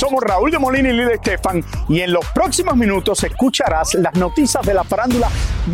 Somos 0.00 0.24
Raúl 0.24 0.50
de 0.50 0.58
Molina 0.58 0.88
y 0.88 0.92
Lidia 0.94 1.12
Estefan 1.12 1.62
y 1.86 2.00
en 2.00 2.14
los 2.14 2.24
próximos 2.28 2.74
minutos 2.74 3.22
escucharás 3.22 3.92
las 3.96 4.14
noticias 4.14 4.64
de 4.64 4.72
la 4.72 4.82
farándula 4.82 5.28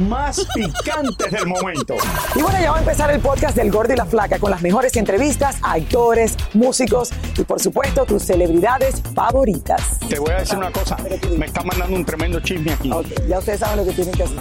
más 0.09 0.45
picantes 0.55 1.31
del 1.31 1.47
momento. 1.47 1.95
Y 2.35 2.43
bueno, 2.43 2.59
ya 2.61 2.73
va 2.73 2.79
a 2.79 2.81
empezar 2.81 3.09
el 3.13 3.21
podcast 3.21 3.57
del 3.57 3.71
Gordo 3.71 3.93
y 3.93 3.97
la 3.97 4.05
Flaca 4.05 4.41
con 4.41 4.51
las 4.51 4.63
mejores 4.63 4.97
entrevistas 4.97 5.59
a 5.63 5.75
actores, 5.75 6.37
músicos 6.55 7.13
y 7.39 7.45
por 7.45 7.61
supuesto 7.61 8.05
tus 8.05 8.25
celebridades 8.25 9.01
favoritas. 9.15 10.01
Te 10.09 10.19
voy 10.19 10.33
a 10.33 10.39
decir 10.39 10.59
una 10.59 10.73
cosa, 10.73 10.97
me 11.39 11.47
está 11.47 11.63
mandando 11.63 11.95
un 11.95 12.05
tremendo 12.05 12.41
chisme 12.41 12.73
aquí. 12.73 12.91
Ok, 12.91 13.07
ya 13.29 13.39
ustedes 13.39 13.61
saben 13.61 13.77
lo 13.77 13.85
que 13.85 13.93
tienen 13.93 14.13
que 14.13 14.25
hacer. 14.25 14.39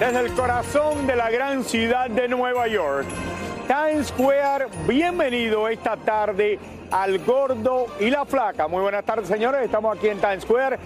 Desde 0.00 0.18
el 0.18 0.32
corazón 0.32 1.06
de 1.06 1.14
la 1.14 1.30
gran 1.30 1.62
ciudad 1.62 2.10
de 2.10 2.26
Nueva 2.26 2.66
York, 2.66 3.06
Times 3.66 4.08
Square, 4.08 4.66
bienvenido 4.86 5.68
esta 5.68 5.96
tarde 5.96 6.58
al 6.90 7.18
gordo 7.20 7.86
y 7.98 8.10
la 8.10 8.26
flaca. 8.26 8.68
Muy 8.68 8.82
buenas 8.82 9.04
tardes, 9.04 9.26
señores. 9.26 9.64
Estamos 9.64 9.96
aquí 9.96 10.08
en 10.08 10.20
Times 10.20 10.42
Square, 10.42 10.78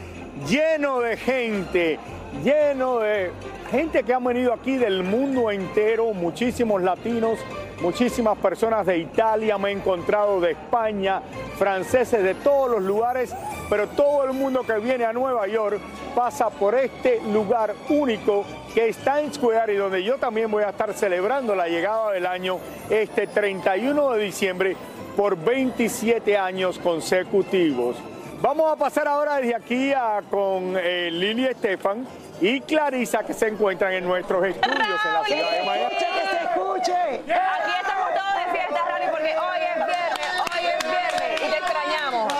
lleno 0.48 1.00
de 1.00 1.16
gente, 1.16 1.98
lleno 2.44 3.00
de 3.00 3.30
gente 3.70 4.02
que 4.02 4.14
ha 4.14 4.18
venido 4.18 4.52
aquí 4.52 4.76
del 4.76 5.02
mundo 5.02 5.50
entero, 5.50 6.12
muchísimos 6.14 6.82
latinos, 6.82 7.38
muchísimas 7.80 8.38
personas 8.38 8.86
de 8.86 8.98
Italia, 8.98 9.58
me 9.58 9.70
he 9.70 9.72
encontrado 9.72 10.40
de 10.40 10.52
España, 10.52 11.20
franceses 11.58 12.22
de 12.22 12.34
todos 12.34 12.70
los 12.70 12.82
lugares, 12.82 13.34
pero 13.68 13.88
todo 13.88 14.24
el 14.24 14.32
mundo 14.32 14.62
que 14.62 14.78
viene 14.78 15.04
a 15.04 15.12
Nueva 15.12 15.46
York 15.46 15.78
pasa 16.14 16.50
por 16.50 16.74
este 16.74 17.20
lugar 17.32 17.74
único 17.90 18.44
que 18.74 18.88
es 18.88 18.96
Times 18.98 19.34
Square 19.34 19.72
y 19.72 19.76
donde 19.76 20.02
yo 20.02 20.16
también 20.18 20.50
voy 20.50 20.64
a 20.64 20.70
estar 20.70 20.92
celebrando 20.94 21.54
la 21.54 21.68
llegada 21.68 22.12
del 22.12 22.26
año 22.26 22.58
este 22.90 23.26
31 23.26 24.12
de 24.12 24.24
diciembre 24.24 24.76
por 25.16 25.36
27 25.36 26.36
años 26.36 26.78
consecutivos. 26.78 27.96
Vamos 28.40 28.70
a 28.70 28.76
pasar 28.76 29.08
ahora 29.08 29.36
desde 29.36 29.56
aquí 29.56 29.92
a, 29.92 30.22
con 30.30 30.76
eh, 30.78 31.10
Lili 31.10 31.44
Estefan 31.46 32.06
y 32.40 32.60
Clarisa 32.60 33.24
que 33.24 33.34
se 33.34 33.48
encuentran 33.48 33.92
en 33.92 34.04
nuestros 34.04 34.46
estudios 34.46 34.76
en 34.78 35.12
la 35.12 35.24
ciudad 35.24 35.50
de 35.50 35.64
Miami. 35.64 35.94
¡Que 35.96 36.04
se 36.04 36.44
escuche! 36.44 36.94
Aquí 36.94 37.72
estamos 37.80 38.08
todos 38.14 38.34
de 38.36 38.52
fiesta, 38.52 38.80
Rani, 38.86 39.06
porque 39.10 39.34
hoy 39.36 39.58
es 39.58 39.74
viernes, 39.74 40.28
hoy 40.54 40.66
es 40.66 40.84
viernes 40.84 41.42
y 41.42 41.50
te 41.50 41.56
extrañamos. 41.58 42.32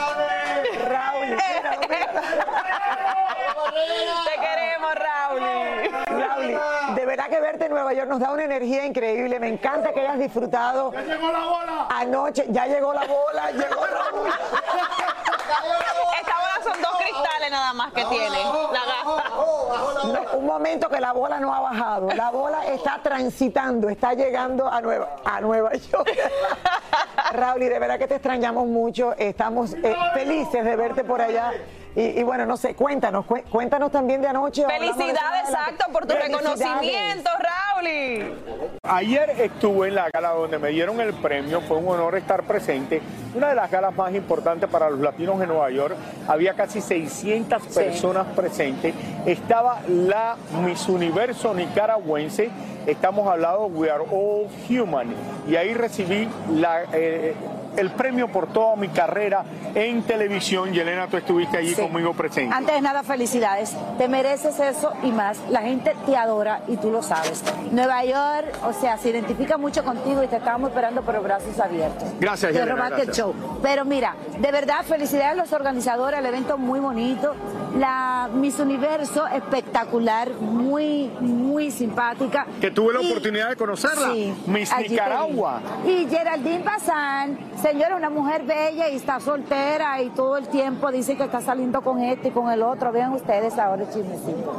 Raúl, 0.89 1.29
Te 4.25 4.35
queremos, 4.41 4.95
Raúl. 4.95 5.43
Raúl, 6.07 6.95
de 6.95 7.07
verdad 7.07 7.29
que 7.29 7.41
verte 7.41 7.65
en 7.65 7.73
Nueva 7.73 7.93
York 7.93 8.09
nos 8.09 8.21
da 8.21 8.31
una 8.31 8.45
energía 8.45 8.87
increíble. 8.87 9.41
Me 9.41 9.49
encanta 9.49 9.93
que 9.93 10.01
hayas 10.03 10.21
disfrutado. 10.21 10.93
¡Ya 10.93 11.03
llegó 11.03 11.33
la 11.33 11.41
bola! 11.45 11.87
Anoche, 11.91 12.45
ya 12.51 12.67
llegó 12.69 12.95
la 12.95 13.05
bola, 13.05 13.51
llegó 13.51 13.85
Raúl. 13.85 14.31
Nada 17.51 17.73
más 17.73 17.93
que 17.93 18.05
tiene. 18.05 18.39
La 18.39 18.81
gasta. 18.85 19.31
No, 19.31 20.39
un 20.39 20.47
momento 20.47 20.89
que 20.89 21.01
la 21.01 21.13
bola 21.13 21.41
no 21.41 21.55
ha 21.55 21.61
bajado. 21.61 22.11
La 22.11 22.31
bola 22.31 22.67
está 22.67 23.01
transitando, 23.03 23.89
está 23.89 24.15
llegando 24.15 24.69
a 24.69 24.81
Nueva, 24.81 25.17
a 25.25 25.41
Nueva 25.41 25.75
York. 25.75 26.11
Raúl, 27.33 27.63
y 27.63 27.69
de 27.69 27.79
verdad 27.79 27.99
que 27.99 28.09
te 28.09 28.15
extrañamos 28.17 28.67
mucho. 28.67 29.15
Estamos 29.17 29.75
eh, 29.75 29.97
felices 30.15 30.65
de 30.65 30.77
verte 30.77 31.05
por 31.05 31.21
allá. 31.21 31.53
Y, 31.97 32.21
y 32.21 32.23
bueno, 32.23 32.47
no 32.47 32.57
sé, 32.57 32.75
cuéntanos, 32.75 33.25
cué- 33.27 33.43
cuéntanos 33.45 33.91
también 33.91 34.21
de 34.23 34.29
anoche. 34.29 34.65
Felicidades, 34.67 35.51
la- 35.51 35.65
exacto, 35.65 35.87
por 35.93 36.07
tu 36.07 36.15
reconocimiento, 36.15 37.31
Raúl. 37.39 38.35
Ayer 38.83 39.31
estuve 39.41 39.89
en 39.89 39.95
la 39.97 40.09
gala 40.11 40.31
donde 40.31 40.59
me 40.59 40.69
dieron 40.71 41.01
el 41.01 41.13
premio, 41.15 41.61
fue 41.63 41.77
un 41.79 41.89
honor 41.89 42.17
estar 42.17 42.43
presente. 42.45 43.01
Una 43.35 43.49
de 43.49 43.55
las 43.55 43.71
galas 43.71 43.95
más 43.95 44.15
importantes 44.15 44.69
para 44.71 44.89
los 44.91 45.01
latinos 45.01 45.41
en 45.43 45.49
Nueva 45.49 45.71
York. 45.71 45.95
Había 46.27 46.55
casi 46.55 46.81
600 46.81 47.63
personas 47.69 48.27
presentes. 48.35 48.95
Estaba 49.27 49.81
la 49.89 50.37
Miss 50.65 50.89
Universo 50.89 51.53
nicaragüense. 51.55 52.51
Estamos 52.87 53.29
hablando 53.29 53.67
We 53.67 53.91
Are 53.91 54.05
All 54.11 54.47
Human. 54.71 55.15
Y 55.47 55.57
ahí 55.57 55.75
recibí 55.75 56.29
la, 56.55 56.85
eh, 56.93 57.35
el 57.79 57.91
premio 57.91 58.29
por 58.29 58.49
toda 58.53 58.77
mi 58.77 58.89
carrera 58.89 59.45
en 59.75 60.03
televisión. 60.03 60.75
Y 60.75 60.79
Elena, 60.81 61.07
tú 61.07 61.17
estuviste 61.17 61.57
allí 61.59 61.75
Sí. 61.75 61.83
conmigo 61.83 62.13
presente. 62.15 62.55
Antes 62.55 62.75
de 62.75 62.81
nada, 62.81 63.03
felicidades. 63.03 63.75
Te 63.99 64.09
mereces 64.09 64.59
eso 64.61 64.93
y 65.03 65.11
más. 65.13 65.39
La 65.51 65.63
gente 65.63 65.95
te 66.07 66.17
adora 66.17 66.61
y 66.69 66.77
tú 66.77 66.91
lo 66.91 67.03
sabes. 67.03 67.43
Nueva 67.73 68.05
York, 68.05 68.53
o 68.65 68.73
sea, 68.73 68.99
se 68.99 69.11
identifica 69.11 69.57
mucho 69.59 69.85
contigo 69.85 70.23
y 70.23 70.27
te 70.27 70.37
estamos 70.37 70.71
esperando 70.71 71.03
por 71.03 71.15
los 71.15 71.23
brazos 71.25 71.59
abiertos. 71.61 72.09
Gracias, 72.21 72.53
Yelena, 72.53 72.73
robaste 72.75 73.01
el 73.03 73.07
gracias. 73.07 73.17
show. 73.17 73.35
Pero 73.63 73.85
mira, 73.85 74.15
de 74.39 74.51
verdad, 74.53 74.83
felicidades 74.85 75.33
a 75.33 75.35
los 75.35 75.53
organizadores, 75.53 76.19
el 76.21 76.27
evento 76.27 76.59
muy 76.59 76.81
bonito. 76.81 77.35
La 77.79 78.29
Miss 78.33 78.59
Universo, 78.59 79.27
espectacular, 79.29 80.31
muy, 80.41 81.11
muy 81.21 81.71
simpática. 81.71 82.47
Que 82.61 82.71
tuve 82.71 82.95
la 82.95 83.03
Y- 83.03 83.11
oportunidad 83.11 83.51
de 83.51 83.57
conocerla. 83.57 84.13
Sí, 84.13 84.35
Miss. 84.47 84.73
Nicaragua. 84.79 85.61
Y 85.87 86.07
Geraldine 86.09 86.63
Bazán, 86.63 87.39
señora, 87.71 87.97
una 87.97 88.09
mujer 88.09 88.45
bella 88.45 88.89
y 88.89 88.97
está 88.97 89.21
soltera 89.21 90.01
y 90.01 90.09
todo 90.11 90.39
el 90.39 90.49
tiempo 90.49 90.91
dice 90.91 91.17
que 91.17 91.25
está 91.25 91.43
saliendo 91.43 91.83
con 91.83 92.01
este 92.03 92.29
y 92.29 92.31
con 92.31 92.51
el 92.51 92.63
otro. 92.63 92.93
Vean 92.93 93.13
ustedes 93.13 93.59
ahora 93.59 93.83
el 93.83 93.91
chismecito. 93.91 94.59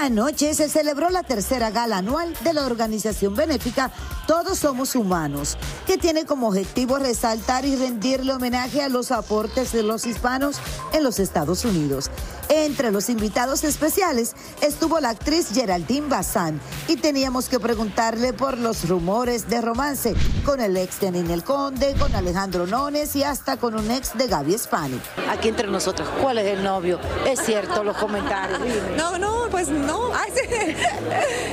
Anoche 0.00 0.54
se 0.54 0.68
celebró 0.68 1.08
la 1.10 1.22
tercera 1.22 1.70
gala 1.70 1.98
anual 1.98 2.34
de 2.44 2.52
la 2.52 2.66
organización 2.66 3.34
benéfica 3.34 3.90
Todos 4.26 4.58
Somos 4.58 4.94
Humanos, 4.94 5.56
que 5.86 5.96
tiene 5.96 6.26
como 6.26 6.48
objetivo 6.48 6.98
resaltar 6.98 7.64
y 7.64 7.74
rendirle 7.76 8.34
homenaje 8.34 8.82
a 8.82 8.88
los 8.88 9.10
aportes 9.10 9.72
de 9.72 9.82
los 9.82 10.06
hispanos 10.06 10.60
en 10.92 11.02
los 11.02 11.18
Estados 11.18 11.64
Unidos. 11.64 12.10
Entre 12.48 12.90
los 12.90 13.10
invitados 13.10 13.62
especiales 13.64 14.34
estuvo 14.62 15.00
la 15.00 15.10
actriz 15.10 15.48
Geraldine 15.52 16.08
Bazán 16.08 16.60
y 16.86 16.96
teníamos 16.96 17.48
que 17.48 17.60
preguntarle 17.60 18.32
por 18.32 18.56
los 18.56 18.88
rumores 18.88 19.48
de 19.48 19.60
romance 19.60 20.14
con 20.46 20.60
el 20.60 20.76
ex 20.76 21.00
de 21.00 21.10
Ninel 21.10 21.44
Conde, 21.44 21.94
con 21.98 22.14
Alejandro 22.14 22.66
Nones 22.66 23.14
y 23.16 23.22
hasta 23.22 23.58
con 23.58 23.74
un 23.74 23.90
ex 23.90 24.16
de 24.16 24.28
Gaby 24.28 24.56
Spani. 24.56 24.98
aquí 25.28 25.48
entre 25.48 25.68
nosotros. 25.68 26.08
¿Cuál 26.22 26.38
es 26.38 26.46
el 26.56 26.64
novio? 26.64 26.98
Es 27.26 27.40
cierto, 27.40 27.84
los 27.84 27.96
comentarios. 27.96 28.58
No, 28.96 29.18
no, 29.18 29.48
pues 29.50 29.68
no. 29.68 30.10
Ay, 30.14 30.32
sí. 30.34 30.74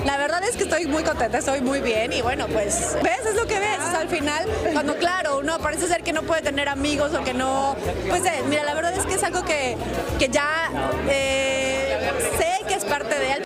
La 0.06 0.18
verdad 0.18 0.44
es 0.44 0.56
que 0.56 0.64
estoy 0.64 0.86
muy 0.86 1.04
contenta, 1.04 1.38
estoy 1.38 1.62
muy 1.62 1.82
bien 1.82 2.14
y 2.14 2.22
bueno, 2.22 2.48
pues 2.48 2.96
ves, 3.04 3.26
es 3.28 3.36
lo 3.36 3.46
que 3.46 3.60
ves. 3.60 3.80
O 3.80 3.92
sea, 3.92 4.00
al 4.02 4.10
final, 4.10 4.46
cuando 4.74 4.96
claro, 4.98 5.40
uno 5.40 5.60
parece 5.60 5.88
ser 5.88 6.04
que 6.04 6.14
no 6.14 6.24
puede 6.24 6.42
tener 6.42 6.70
amigos 6.70 7.14
o 7.14 7.24
que 7.24 7.34
no, 7.34 7.76
pues 8.10 8.24
eh, 8.26 8.44
mira, 8.50 8.64
la 8.64 8.74
verdad 8.74 8.94
es 8.94 9.06
que 9.06 9.16
es 9.16 9.24
algo 9.24 9.44
que, 9.44 9.78
que 10.20 10.30
ya 10.30 10.70
eh, 11.10 12.12
sé 12.38 12.66
que 12.68 12.74
es 12.76 12.86
parte 12.86 13.20
de 13.20 13.32
él. 13.34 13.46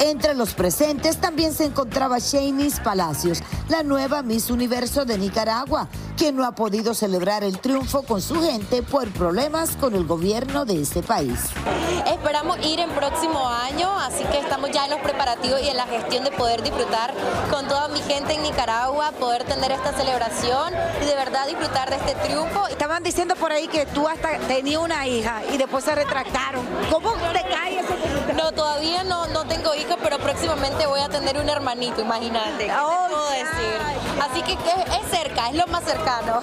Entre 0.00 0.32
los 0.34 0.54
presentes 0.54 1.18
también 1.18 1.52
se 1.52 1.66
encontraba 1.66 2.18
Shanice 2.18 2.80
Palacios, 2.80 3.42
la 3.68 3.82
nueva 3.82 4.22
Miss 4.22 4.48
Universo 4.48 5.04
de 5.04 5.18
Nicaragua, 5.18 5.88
quien 6.16 6.36
no 6.36 6.46
ha 6.46 6.52
podido 6.52 6.94
celebrar 6.94 7.44
el 7.44 7.58
triunfo 7.58 8.02
con 8.02 8.22
su 8.22 8.40
gente 8.40 8.82
por 8.82 9.10
problemas 9.10 9.76
con 9.76 9.94
el 9.94 10.06
gobierno 10.06 10.64
de 10.64 10.80
ese 10.80 11.02
país. 11.02 11.38
Esperamos 12.06 12.56
ir 12.64 12.80
en 12.80 12.88
próximo 12.92 13.46
año, 13.46 13.90
así 13.98 14.24
que 14.24 14.38
estamos 14.38 14.70
ya 14.70 14.86
en 14.86 14.92
los 14.92 15.00
preparativos 15.00 15.60
y 15.60 15.68
en 15.68 15.76
la 15.76 15.86
gestión 15.86 16.24
de 16.24 16.30
poder 16.30 16.62
disfrutar 16.62 17.12
con 17.50 17.68
toda 17.68 17.88
mi 17.88 18.00
gente 18.00 18.32
en 18.32 18.42
Nicaragua, 18.42 19.12
poder 19.20 19.44
tener 19.44 19.70
esta 19.70 19.92
celebración 19.92 20.72
y 21.02 21.04
de 21.04 21.14
verdad 21.14 21.46
disfrutar 21.46 21.90
de 21.90 21.96
este 21.96 22.14
triunfo. 22.26 22.68
Estaban 22.68 23.02
diciendo 23.02 23.36
por 23.36 23.52
ahí 23.52 23.68
que 23.68 23.84
tú 23.84 24.08
hasta 24.08 24.38
tenías 24.48 24.80
una 24.80 25.06
hija 25.06 25.42
y 25.52 25.58
después 25.58 25.84
se 25.84 25.94
retractaron. 25.94 26.64
¿Cómo 26.90 27.12
te 27.34 27.42
cae 27.42 27.80
ese? 27.80 28.34
No, 28.34 28.52
todavía 28.52 29.04
no, 29.04 29.26
no 29.28 29.44
tengo 29.46 29.74
pero 30.02 30.18
próximamente 30.18 30.86
voy 30.86 31.00
a 31.00 31.08
tener 31.08 31.38
un 31.38 31.48
hermanito, 31.48 32.00
imagínate. 32.00 32.64
¿Qué 32.64 32.66
te 32.66 32.72
Oh, 32.78 33.06
puedo 33.08 33.30
ya, 33.30 33.44
decir? 33.44 34.20
Así 34.30 34.42
que 34.42 34.52
es, 34.52 34.58
es 35.04 35.10
cerca, 35.10 35.48
es 35.50 35.56
lo 35.56 35.66
más 35.68 35.84
cercano. 35.84 36.40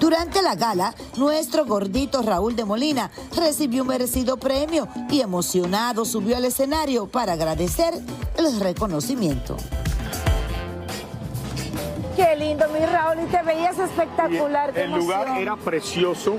Durante 0.00 0.42
la 0.42 0.54
gala, 0.54 0.94
nuestro 1.16 1.64
gordito 1.66 2.22
Raúl 2.22 2.54
de 2.54 2.64
Molina 2.64 3.10
recibió 3.36 3.82
un 3.82 3.88
merecido 3.88 4.36
premio 4.36 4.86
y 5.10 5.20
emocionado 5.20 6.04
subió 6.04 6.36
al 6.36 6.44
escenario 6.44 7.08
para 7.08 7.32
agradecer 7.32 7.94
el 8.36 8.60
reconocimiento. 8.60 9.56
Qué 12.14 12.34
lindo, 12.36 12.66
mi 12.68 12.84
Raúl, 12.84 13.24
y 13.24 13.26
te 13.26 13.42
veías 13.42 13.78
espectacular. 13.78 14.76
el 14.76 14.90
lugar 14.92 15.38
era 15.38 15.56
precioso. 15.56 16.36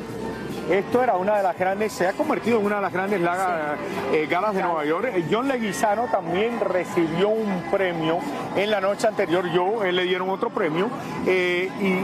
Esto 0.70 1.02
era 1.04 1.16
una 1.16 1.38
de 1.38 1.44
las 1.44 1.58
grandes, 1.58 1.92
se 1.92 2.08
ha 2.08 2.14
convertido 2.14 2.60
en 2.60 2.66
una 2.68 2.76
de 2.78 2.82
las 2.84 2.94
grandes 2.94 3.20
laga- 3.22 3.76
eh, 4.14 4.28
galas 4.30 4.54
de 4.54 4.62
Nueva 4.62 4.86
York. 4.86 5.10
Eh, 5.16 5.26
John 5.30 5.48
Leguizano 5.48 6.06
también 6.12 6.60
recibió 6.60 7.30
un 7.30 7.64
premio 7.72 8.20
en 8.56 8.70
la 8.70 8.80
noche 8.80 9.08
anterior. 9.08 9.50
Yo, 9.52 9.84
él 9.84 9.96
le 9.96 10.04
dieron 10.04 10.30
otro 10.30 10.50
premio. 10.52 10.88
eh, 11.26 11.70
y 11.82 12.00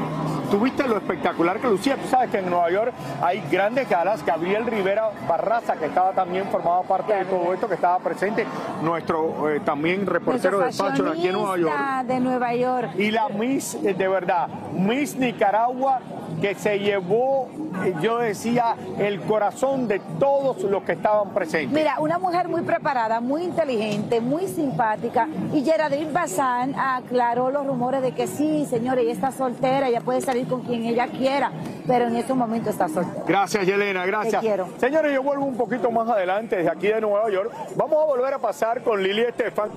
tuviste 0.56 0.88
lo 0.88 0.96
espectacular 0.96 1.60
que 1.60 1.68
lucía. 1.68 1.98
Tú 1.98 2.08
sabes 2.08 2.30
que 2.30 2.38
en 2.38 2.50
Nueva 2.50 2.72
York 2.72 2.94
hay 3.22 3.44
grandes 3.52 3.90
galas. 3.90 4.26
Gabriel 4.26 4.66
Rivera 4.66 5.10
Barraza, 5.28 5.76
que 5.76 5.88
estaba 5.88 6.14
también 6.14 6.46
formado 6.46 6.84
parte 6.84 7.14
de 7.14 7.26
todo 7.26 7.54
esto, 7.54 7.68
que 7.68 7.74
estaba 7.74 8.00
presente, 8.00 8.46
nuestro 8.82 9.50
eh, 9.50 9.60
también 9.66 10.06
reportero 10.06 10.60
de 10.60 10.72
Fashion 10.72 11.10
aquí 11.10 11.28
en 11.28 11.34
Nueva 11.34 11.58
York. 11.58 12.06
de 12.06 12.20
Nueva 12.22 12.56
York. 12.56 12.92
Y 12.98 13.12
la 13.12 13.28
Miss, 13.28 13.76
eh, 13.76 13.94
de 13.94 14.08
verdad, 14.08 14.48
Miss 14.72 15.18
Nicaragua, 15.18 16.00
que 16.42 16.56
se 16.56 16.80
llevó, 16.80 17.50
eh, 17.84 17.94
yo 18.02 18.20
decía, 18.20 18.76
el 18.98 19.20
corazón 19.22 19.88
de 19.88 20.00
todos 20.20 20.64
los 20.64 20.84
que 20.84 20.94
estaban 20.94 21.32
presentes. 21.32 21.72
Mira, 21.78 22.00
una 22.00 22.18
mujer 22.18 22.48
muy 22.48 22.62
preparada, 22.62 23.20
muy 23.20 23.44
inteligente, 23.44 24.22
muy 24.22 24.48
simpática. 24.48 25.28
Y 25.54 25.64
Geraldine 25.64 26.12
Bazán 26.12 26.76
aclaró 26.78 27.52
los 27.52 27.66
rumores 27.66 28.02
de 28.02 28.14
que 28.14 28.28
sí, 28.28 28.66
señores, 28.70 29.04
ella 29.04 29.14
está 29.14 29.32
soltera, 29.32 29.90
ella 29.90 30.02
puede 30.02 30.22
salir 30.22 30.45
con 30.48 30.62
quien 30.62 30.86
ella 30.86 31.08
quiera, 31.08 31.52
pero 31.88 32.08
en 32.08 32.16
este 32.16 32.34
momento 32.34 32.70
está 32.70 32.88
soltera. 32.88 33.24
Gracias, 33.28 33.66
Yelena, 33.66 34.06
gracias. 34.06 34.42
Te 34.42 34.48
quiero. 34.48 34.68
Señores, 34.78 35.14
yo 35.14 35.24
vuelvo 35.24 35.46
un 35.46 35.58
poquito 35.58 35.92
más 35.92 36.10
adelante, 36.10 36.58
desde 36.58 36.70
aquí 36.72 36.88
de 36.88 37.02
Nueva 37.02 37.30
York. 37.30 37.52
Vamos 37.76 38.02
a 38.02 38.06
volver 38.06 38.34
a 38.34 38.40
pasar 38.40 38.82
con 38.82 39.02
Lili 39.02 39.22
Estefan. 39.22 39.70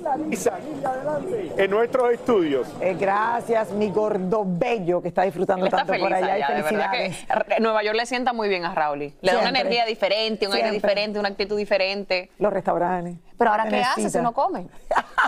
Clarisa, 0.00 0.58
Lili, 0.58 0.84
adelante. 0.84 1.52
En 1.56 1.70
nuestros 1.70 2.12
estudios. 2.12 2.68
Eh, 2.80 2.96
gracias, 2.98 3.72
mi 3.72 3.90
gordo 3.90 4.44
bello 4.46 5.02
que 5.02 5.08
está 5.08 5.22
disfrutando 5.22 5.66
Está 5.66 5.78
tanto 5.78 5.92
feliz 5.92 6.06
por 6.06 6.14
allá. 6.14 6.38
y 6.38 6.42
allá, 6.42 6.54
de 6.54 6.62
verdad 6.62 6.90
felicidades. 6.90 7.46
que 7.56 7.60
Nueva 7.60 7.82
York 7.82 7.96
le 7.96 8.06
sienta 8.06 8.32
muy 8.32 8.48
bien 8.48 8.64
a 8.64 8.74
Raúl. 8.74 8.98
Le 8.98 9.32
da 9.32 9.38
una 9.40 9.48
energía 9.48 9.84
diferente, 9.86 10.46
un 10.46 10.54
aire 10.54 10.70
diferente, 10.70 11.18
una 11.18 11.28
actitud 11.28 11.56
diferente. 11.56 12.30
Los 12.38 12.52
restaurantes. 12.52 13.16
Pero 13.38 13.52
ahora, 13.52 13.68
¿qué 13.68 13.80
hace 13.80 14.00
Necesita. 14.02 14.18
si 14.18 14.22
no 14.24 14.32
come? 14.32 14.66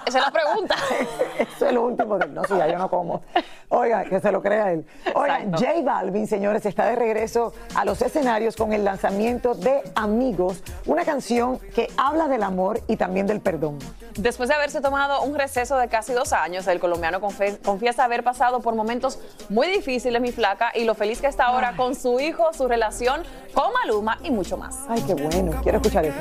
Esa 0.04 0.18
es 0.18 0.24
la 0.24 0.30
pregunta. 0.30 0.74
Eso 1.38 1.66
es 1.66 1.72
lo 1.72 1.82
último 1.82 2.18
de 2.18 2.26
no, 2.26 2.44
si 2.44 2.56
ya 2.56 2.66
yo 2.66 2.76
no 2.78 2.90
como. 2.90 3.22
Oiga, 3.68 4.04
que 4.04 4.18
se 4.20 4.32
lo 4.32 4.42
crea 4.42 4.72
él. 4.72 4.84
Oiga, 5.14 5.40
Exacto. 5.42 5.64
J 5.64 5.82
Balvin, 5.82 6.26
señores, 6.26 6.66
está 6.66 6.86
de 6.86 6.96
regreso 6.96 7.52
a 7.76 7.84
los 7.84 8.02
escenarios 8.02 8.56
con 8.56 8.72
el 8.72 8.84
lanzamiento 8.84 9.54
de 9.54 9.80
Amigos, 9.94 10.62
una 10.86 11.04
canción 11.04 11.58
que 11.74 11.88
habla 11.96 12.26
del 12.26 12.42
amor 12.42 12.80
y 12.88 12.96
también 12.96 13.26
del 13.26 13.40
perdón. 13.40 13.78
Después 14.16 14.48
de 14.48 14.56
haberse 14.56 14.80
tomado 14.80 15.22
un 15.22 15.36
receso 15.36 15.76
de 15.76 15.88
casi 15.88 16.12
dos 16.12 16.32
años, 16.32 16.66
el 16.66 16.80
colombiano 16.80 17.20
confiesa 17.20 18.04
haber 18.04 18.24
pasado 18.24 18.60
por 18.60 18.74
momentos 18.74 19.20
muy 19.48 19.68
difíciles, 19.68 20.20
mi 20.20 20.32
flaca, 20.32 20.72
y 20.74 20.84
lo 20.84 20.94
feliz 20.94 21.20
que 21.20 21.28
está 21.28 21.44
ahora 21.46 21.76
con 21.76 21.94
su 21.94 22.18
hijo, 22.18 22.52
su 22.52 22.66
relación 22.66 23.22
con 23.54 23.72
Maluma 23.72 24.18
y 24.22 24.30
mucho 24.30 24.56
más. 24.56 24.78
Ay, 24.88 25.02
qué 25.02 25.14
bueno. 25.14 25.60
Quiero 25.62 25.78
escuchar 25.78 26.04
eso. 26.04 26.18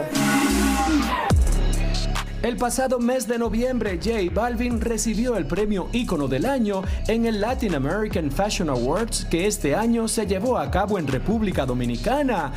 El 2.41 2.56
pasado 2.56 3.00
mes 3.00 3.27
de 3.27 3.38
noviembre, 3.38 4.00
J 4.01 4.33
Balvin 4.33 4.80
recibió 4.80 5.36
el 5.36 5.45
premio 5.45 5.89
Ícono 5.91 6.30
del 6.30 6.45
Año 6.45 6.83
en 7.09 7.25
el 7.25 7.41
Latin 7.41 7.75
American 7.75 8.31
Fashion 8.31 8.69
Awards 8.69 9.25
que 9.25 9.45
este 9.45 9.75
año 9.75 10.07
se 10.07 10.25
llevó 10.25 10.57
a 10.57 10.71
cabo 10.71 10.97
en 10.97 11.06
República 11.06 11.65
Dominicana. 11.65 12.53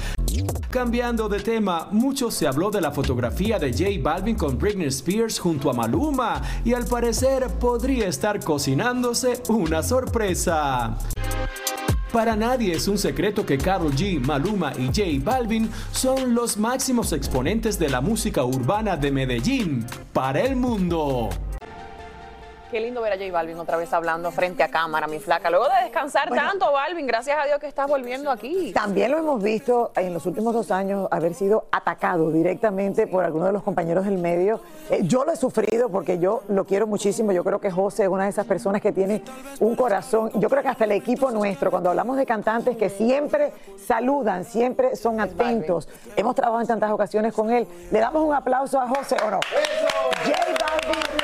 Cambiando 0.71 1.29
de 1.29 1.41
tema, 1.41 1.89
mucho 1.91 2.31
se 2.31 2.47
habló 2.47 2.71
de 2.71 2.81
la 2.81 2.93
fotografía 2.93 3.59
de 3.59 3.73
J 3.73 4.01
Balvin 4.01 4.37
con 4.37 4.57
Britney 4.57 4.87
Spears 4.87 5.41
junto 5.41 5.69
a 5.69 5.73
Maluma 5.73 6.41
y 6.65 6.75
al 6.75 6.85
parecer 6.85 7.49
podría 7.59 8.07
estar 8.07 8.39
cocinándose 8.39 9.43
una 9.49 9.83
sorpresa. 9.83 10.97
Para 12.13 12.37
nadie 12.37 12.75
es 12.75 12.89
un 12.89 12.99
secreto 12.99 13.47
que 13.47 13.57
Karol 13.57 13.95
G, 13.95 14.21
Maluma 14.21 14.75
y 14.79 14.89
J 14.89 15.03
Balvin 15.25 15.71
son 15.93 16.35
los 16.35 16.59
máximos 16.59 17.15
exponentes 17.15 17.79
de 17.79 17.89
la 17.89 18.03
música 18.03 18.45
urbana 18.45 18.99
de 18.99 19.11
Medellín 19.11 19.87
para 20.13 20.43
el 20.43 20.55
mundo. 20.55 21.31
Qué 22.73 22.81
lindo 22.81 23.03
ver 23.03 23.13
a 23.13 23.17
J 23.19 23.31
Balvin 23.31 23.59
otra 23.59 23.77
vez 23.77 23.93
hablando 23.93 24.31
frente 24.31 24.63
a 24.63 24.69
cámara, 24.71 25.07
mi 25.07 25.19
flaca. 25.19 25.51
Luego 25.51 25.67
de 25.69 25.85
descansar 25.85 26.31
Bueno. 26.31 26.49
tanto, 26.49 26.73
Balvin, 26.73 27.07
gracias 27.07 27.37
a 27.39 27.45
Dios 27.45 27.59
que 27.59 27.67
estás 27.67 27.87
volviendo 27.87 28.31
aquí. 28.31 28.73
También 28.73 29.11
lo 29.11 29.19
hemos 29.19 29.43
visto 29.43 29.93
en 29.95 30.15
los 30.15 30.25
últimos 30.25 30.55
dos 30.55 30.71
años 30.71 31.07
haber 31.11 31.35
sido 31.35 31.67
atacado 31.71 32.31
directamente 32.31 33.07
por 33.07 33.25
algunos 33.27 33.49
de 33.49 33.53
los 33.53 33.63
compañeros 33.63 34.07
del 34.07 34.17
medio. 34.17 34.59
Eh, 34.89 35.01
yo 35.03 35.23
lo 35.27 35.33
he 35.33 35.37
sufrido 35.37 35.91
porque 35.91 36.19
yo 36.19 36.45
lo 36.49 36.65
quiero 36.65 36.87
muchísimo. 36.87 37.33
Yo 37.33 37.45
creo 37.45 37.61
que 37.61 37.71
José 37.71 38.05
es 38.05 38.09
una 38.09 38.25
de 38.25 38.31
esas 38.31 38.47
personas 38.47 38.81
que 38.81 38.91
tiene 38.91 39.23
un 39.61 39.77
corazón. 39.77 40.31
Yo 40.37 40.49
creo 40.49 40.63
que 40.63 40.69
hasta 40.69 40.85
el 40.85 40.93
equipo 40.93 41.31
nuestro, 41.31 41.71
cuando 41.71 41.91
hablamos 41.91 42.17
de 42.17 42.25
cantantes 42.25 42.79
que 42.79 42.89
siempre 42.89 43.53
saludan, 43.87 44.47
siempre 44.47 44.97
son 44.97 45.21
atentos. 45.21 45.91
Hemos 46.17 46.35
trabajado 46.35 46.63
en 46.63 46.69
tantas 46.69 46.91
ocasiones 46.91 47.35
con 47.35 47.51
él. 47.51 47.69
Le 47.91 48.01
damos 48.01 48.25
un 48.27 48.33
aplauso 48.33 48.81
a 48.81 48.89
José 48.89 49.17
o 49.27 49.31
no. 49.31 49.41
J 50.25 50.33
Balvin. 50.59 51.22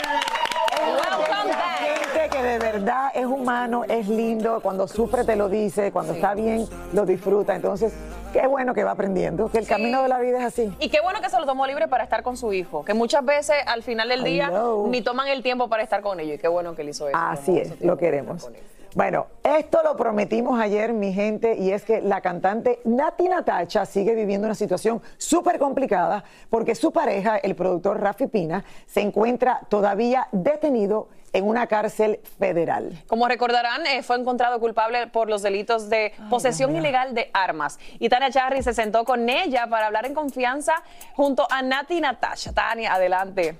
Que 2.38 2.44
de 2.44 2.58
verdad 2.60 3.10
es 3.14 3.26
humano, 3.26 3.82
es 3.88 4.06
lindo, 4.08 4.60
cuando 4.60 4.86
sufre 4.86 5.24
te 5.24 5.34
lo 5.34 5.48
dice, 5.48 5.90
cuando 5.90 6.12
está 6.12 6.34
bien 6.34 6.66
lo 6.92 7.04
disfruta. 7.04 7.56
Entonces, 7.56 7.92
qué 8.32 8.46
bueno 8.46 8.74
que 8.74 8.84
va 8.84 8.92
aprendiendo, 8.92 9.50
que 9.50 9.58
el 9.58 9.66
camino 9.66 10.02
de 10.02 10.08
la 10.08 10.20
vida 10.20 10.38
es 10.38 10.44
así. 10.44 10.72
Y 10.78 10.88
qué 10.88 11.00
bueno 11.00 11.20
que 11.20 11.30
se 11.30 11.40
lo 11.40 11.46
tomó 11.46 11.66
libre 11.66 11.88
para 11.88 12.04
estar 12.04 12.22
con 12.22 12.36
su 12.36 12.52
hijo, 12.52 12.84
que 12.84 12.94
muchas 12.94 13.24
veces 13.24 13.56
al 13.66 13.82
final 13.82 14.08
del 14.08 14.22
día 14.22 14.50
Hello. 14.50 14.86
ni 14.88 15.02
toman 15.02 15.26
el 15.26 15.42
tiempo 15.42 15.68
para 15.68 15.82
estar 15.82 16.00
con 16.00 16.20
ellos. 16.20 16.36
Y 16.36 16.38
qué 16.38 16.46
bueno 16.46 16.76
que 16.76 16.82
él 16.82 16.90
hizo 16.90 17.08
eso. 17.08 17.18
Así 17.20 17.58
es, 17.58 17.80
lo 17.80 17.96
queremos. 17.96 18.48
Bueno, 18.94 19.26
esto 19.42 19.80
lo 19.82 19.96
prometimos 19.96 20.60
ayer, 20.60 20.92
mi 20.92 21.12
gente, 21.12 21.56
y 21.56 21.72
es 21.72 21.84
que 21.84 22.00
la 22.00 22.20
cantante 22.20 22.78
Nati 22.84 23.28
Natacha 23.28 23.84
sigue 23.84 24.14
viviendo 24.14 24.46
una 24.46 24.54
situación 24.54 25.02
súper 25.16 25.58
complicada 25.58 26.22
porque 26.48 26.76
su 26.76 26.92
pareja, 26.92 27.36
el 27.36 27.56
productor 27.56 28.00
Rafi 28.00 28.28
Pina, 28.28 28.64
se 28.86 29.00
encuentra 29.00 29.60
todavía 29.68 30.28
detenido 30.30 31.08
en 31.32 31.46
una 31.46 31.66
cárcel 31.66 32.20
federal. 32.38 33.02
Como 33.06 33.28
recordarán, 33.28 33.86
eh, 33.86 34.02
fue 34.02 34.16
encontrado 34.16 34.58
culpable 34.60 35.06
por 35.06 35.28
los 35.28 35.42
delitos 35.42 35.88
de 35.88 36.12
posesión 36.30 36.74
ilegal 36.74 37.14
de 37.14 37.30
armas. 37.32 37.78
Y 37.98 38.08
Tania 38.08 38.30
Charry 38.30 38.62
se 38.62 38.74
sentó 38.74 39.04
con 39.04 39.28
ella 39.28 39.66
para 39.68 39.86
hablar 39.86 40.06
en 40.06 40.14
confianza 40.14 40.74
junto 41.14 41.46
a 41.50 41.62
Nati 41.62 42.00
Natasha. 42.00 42.52
Tania, 42.52 42.94
adelante. 42.94 43.58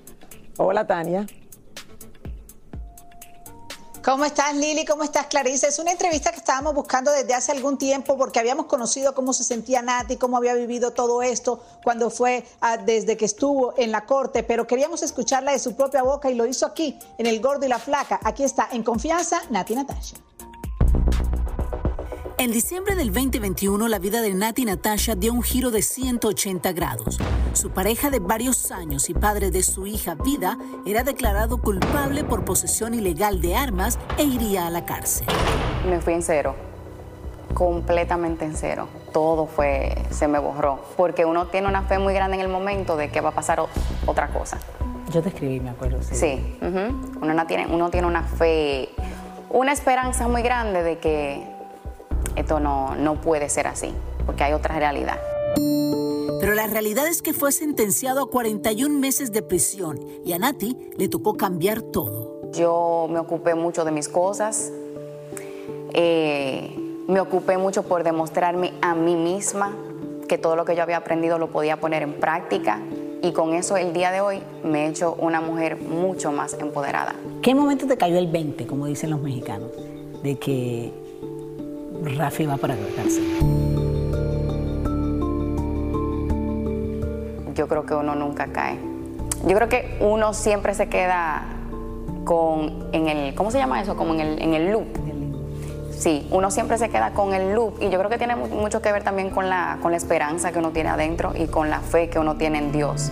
Hola, 0.56 0.86
Tania. 0.86 1.26
¿Cómo 4.08 4.24
estás, 4.24 4.56
Lili? 4.56 4.86
¿Cómo 4.86 5.04
estás, 5.04 5.26
Clarice? 5.26 5.68
Es 5.68 5.78
una 5.78 5.90
entrevista 5.92 6.30
que 6.30 6.38
estábamos 6.38 6.74
buscando 6.74 7.12
desde 7.12 7.34
hace 7.34 7.52
algún 7.52 7.76
tiempo 7.76 8.16
porque 8.16 8.38
habíamos 8.38 8.64
conocido 8.64 9.14
cómo 9.14 9.34
se 9.34 9.44
sentía 9.44 9.82
Nati, 9.82 10.16
cómo 10.16 10.38
había 10.38 10.54
vivido 10.54 10.92
todo 10.92 11.20
esto 11.20 11.62
cuando 11.84 12.08
fue 12.08 12.42
ah, 12.62 12.78
desde 12.78 13.18
que 13.18 13.26
estuvo 13.26 13.74
en 13.76 13.92
la 13.92 14.06
corte, 14.06 14.42
pero 14.42 14.66
queríamos 14.66 15.02
escucharla 15.02 15.52
de 15.52 15.58
su 15.58 15.76
propia 15.76 16.02
boca 16.02 16.30
y 16.30 16.36
lo 16.36 16.46
hizo 16.46 16.64
aquí, 16.64 16.98
en 17.18 17.26
El 17.26 17.38
Gordo 17.42 17.66
y 17.66 17.68
la 17.68 17.78
Flaca. 17.78 18.18
Aquí 18.24 18.44
está, 18.44 18.70
en 18.72 18.82
confianza, 18.82 19.42
Nati 19.50 19.74
Natasha. 19.74 20.16
En 22.40 22.52
diciembre 22.52 22.94
del 22.94 23.12
2021, 23.12 23.88
la 23.88 23.98
vida 23.98 24.20
de 24.20 24.32
Nati 24.32 24.64
Natasha 24.64 25.16
dio 25.16 25.32
un 25.32 25.42
giro 25.42 25.70
de 25.72 25.82
180 25.82 26.70
grados. 26.72 27.18
Su 27.52 27.70
pareja 27.70 28.10
de 28.10 28.20
varios 28.20 28.70
años 28.70 29.10
y 29.10 29.14
padre 29.14 29.50
de 29.50 29.62
su 29.64 29.86
hija 29.88 30.14
Vida 30.14 30.56
era 30.86 31.02
declarado 31.02 31.58
culpable 31.60 32.22
por 32.22 32.44
posesión 32.44 32.94
ilegal 32.94 33.40
de 33.40 33.56
armas 33.56 33.98
e 34.18 34.22
iría 34.22 34.68
a 34.68 34.70
la 34.70 34.84
cárcel. 34.84 35.26
Me 35.90 36.00
fui 36.00 36.12
en 36.14 36.22
cero, 36.22 36.54
completamente 37.54 38.44
en 38.44 38.54
cero. 38.56 38.88
Todo 39.12 39.46
fue, 39.46 39.96
se 40.10 40.28
me 40.28 40.38
borró, 40.38 40.80
porque 40.96 41.24
uno 41.24 41.48
tiene 41.48 41.66
una 41.66 41.82
fe 41.82 41.98
muy 41.98 42.14
grande 42.14 42.36
en 42.36 42.42
el 42.42 42.48
momento 42.48 42.96
de 42.96 43.10
que 43.10 43.20
va 43.20 43.30
a 43.30 43.34
pasar 43.34 43.58
o- 43.58 43.68
otra 44.06 44.28
cosa. 44.28 44.58
Yo 45.10 45.22
te 45.22 45.30
escribí, 45.30 45.58
me 45.58 45.70
acuerdo. 45.70 46.00
Sí. 46.02 46.14
Sí, 46.14 46.58
uno, 47.20 47.34
no 47.34 47.46
tiene, 47.48 47.66
uno 47.66 47.90
tiene 47.90 48.06
una 48.06 48.22
fe, 48.22 48.90
una 49.50 49.72
esperanza 49.72 50.28
muy 50.28 50.42
grande 50.42 50.84
de 50.84 50.98
que 50.98 51.57
esto 52.36 52.60
no, 52.60 52.94
no 52.94 53.20
puede 53.20 53.48
ser 53.48 53.66
así, 53.66 53.92
porque 54.26 54.44
hay 54.44 54.52
otra 54.52 54.78
realidad. 54.78 55.18
Pero 56.40 56.54
la 56.54 56.66
realidad 56.66 57.06
es 57.06 57.20
que 57.20 57.32
fue 57.32 57.50
sentenciado 57.50 58.22
a 58.22 58.30
41 58.30 58.96
meses 58.98 59.32
de 59.32 59.42
prisión 59.42 59.98
y 60.24 60.32
a 60.32 60.38
Nati 60.38 60.76
le 60.96 61.08
tocó 61.08 61.36
cambiar 61.36 61.82
todo. 61.82 62.50
Yo 62.52 63.08
me 63.10 63.18
ocupé 63.18 63.54
mucho 63.54 63.84
de 63.84 63.90
mis 63.90 64.08
cosas, 64.08 64.72
eh, 65.92 66.74
me 67.08 67.20
ocupé 67.20 67.58
mucho 67.58 67.82
por 67.82 68.04
demostrarme 68.04 68.72
a 68.82 68.94
mí 68.94 69.16
misma 69.16 69.74
que 70.28 70.38
todo 70.38 70.54
lo 70.54 70.64
que 70.64 70.76
yo 70.76 70.82
había 70.82 70.98
aprendido 70.98 71.38
lo 71.38 71.48
podía 71.48 71.80
poner 71.80 72.02
en 72.02 72.14
práctica 72.20 72.80
y 73.22 73.32
con 73.32 73.54
eso 73.54 73.76
el 73.76 73.92
día 73.92 74.12
de 74.12 74.20
hoy 74.20 74.40
me 74.62 74.84
he 74.84 74.88
hecho 74.88 75.16
una 75.18 75.40
mujer 75.40 75.76
mucho 75.76 76.30
más 76.30 76.54
empoderada. 76.54 77.14
¿Qué 77.42 77.54
momento 77.54 77.86
te 77.86 77.96
cayó 77.96 78.18
el 78.18 78.28
20, 78.28 78.66
como 78.66 78.86
dicen 78.86 79.10
los 79.10 79.20
mexicanos, 79.20 79.70
de 80.22 80.38
que 80.38 80.92
Rafi 82.04 82.46
va 82.46 82.56
para 82.56 82.74
la 82.74 82.86
cárcel? 82.96 83.24
Yo 87.54 87.66
creo 87.68 87.84
que 87.84 87.94
uno 87.94 88.14
nunca 88.14 88.46
cae. 88.48 88.78
Yo 89.46 89.54
creo 89.56 89.68
que 89.68 89.98
uno 90.00 90.32
siempre 90.32 90.74
se 90.74 90.88
queda 90.88 91.42
con, 92.24 92.88
en 92.92 93.08
el, 93.08 93.34
¿cómo 93.34 93.50
se 93.50 93.58
llama 93.58 93.80
eso? 93.80 93.96
Como 93.96 94.14
en 94.14 94.20
el, 94.20 94.42
en 94.42 94.54
el 94.54 94.72
loop. 94.72 94.86
Sí, 95.90 96.28
uno 96.30 96.50
siempre 96.52 96.78
se 96.78 96.88
queda 96.90 97.10
con 97.12 97.34
el 97.34 97.54
loop 97.54 97.82
y 97.82 97.90
yo 97.90 97.98
creo 97.98 98.08
que 98.08 98.18
tiene 98.18 98.36
mu- 98.36 98.46
mucho 98.46 98.80
que 98.80 98.92
ver 98.92 99.02
también 99.02 99.30
con 99.30 99.48
la, 99.48 99.78
con 99.82 99.90
la 99.90 99.96
esperanza 99.96 100.52
que 100.52 100.60
uno 100.60 100.70
tiene 100.70 100.90
adentro 100.90 101.32
y 101.36 101.46
con 101.48 101.70
la 101.70 101.80
fe 101.80 102.08
que 102.08 102.20
uno 102.20 102.36
tiene 102.36 102.58
en 102.58 102.70
Dios. 102.70 103.10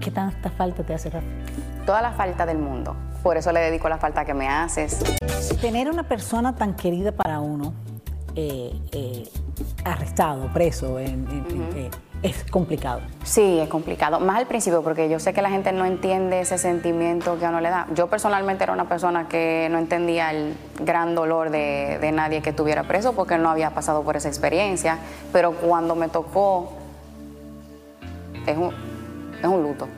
¿Qué 0.00 0.10
tanta 0.10 0.50
falta 0.50 0.82
te 0.82 0.92
hace 0.92 1.08
Rafi? 1.08 1.26
Toda 1.86 2.02
la 2.02 2.12
falta 2.12 2.44
del 2.44 2.58
mundo, 2.58 2.94
por 3.26 3.36
eso 3.36 3.50
le 3.50 3.58
dedico 3.58 3.88
la 3.88 3.98
falta 3.98 4.24
que 4.24 4.34
me 4.34 4.46
haces. 4.48 5.00
Tener 5.60 5.90
una 5.90 6.04
persona 6.04 6.54
tan 6.54 6.74
querida 6.76 7.10
para 7.10 7.40
uno, 7.40 7.74
eh, 8.36 8.70
eh, 8.92 9.28
arrestado, 9.84 10.46
preso, 10.54 11.00
en- 11.00 11.26
en- 11.28 11.46
en- 11.50 11.76
eh, 11.76 11.90
es 12.22 12.44
complicado. 12.48 13.00
Sí, 13.24 13.58
es 13.58 13.68
complicado. 13.68 14.20
Más 14.20 14.36
al 14.36 14.46
principio, 14.46 14.80
porque 14.84 15.08
yo 15.08 15.18
sé 15.18 15.32
que 15.32 15.42
la 15.42 15.50
gente 15.50 15.72
no 15.72 15.84
entiende 15.84 16.38
ese 16.38 16.56
sentimiento 16.56 17.36
que 17.36 17.46
a 17.46 17.48
uno 17.48 17.60
le 17.60 17.68
da. 17.70 17.88
Yo 17.96 18.06
personalmente 18.06 18.62
era 18.62 18.72
una 18.72 18.88
persona 18.88 19.26
que 19.26 19.66
no 19.72 19.78
entendía 19.78 20.30
el 20.30 20.54
gran 20.78 21.16
dolor 21.16 21.50
de, 21.50 21.98
de 22.00 22.12
nadie 22.12 22.42
que 22.42 22.50
estuviera 22.50 22.84
preso 22.84 23.12
porque 23.14 23.38
no 23.38 23.50
había 23.50 23.70
pasado 23.70 24.04
por 24.04 24.16
esa 24.16 24.28
experiencia. 24.28 24.98
Pero 25.32 25.50
cuando 25.50 25.96
me 25.96 26.08
tocó, 26.08 26.74
es 28.46 28.56
un, 28.56 28.70
es 29.42 29.46
un 29.48 29.62
luto. 29.64 29.88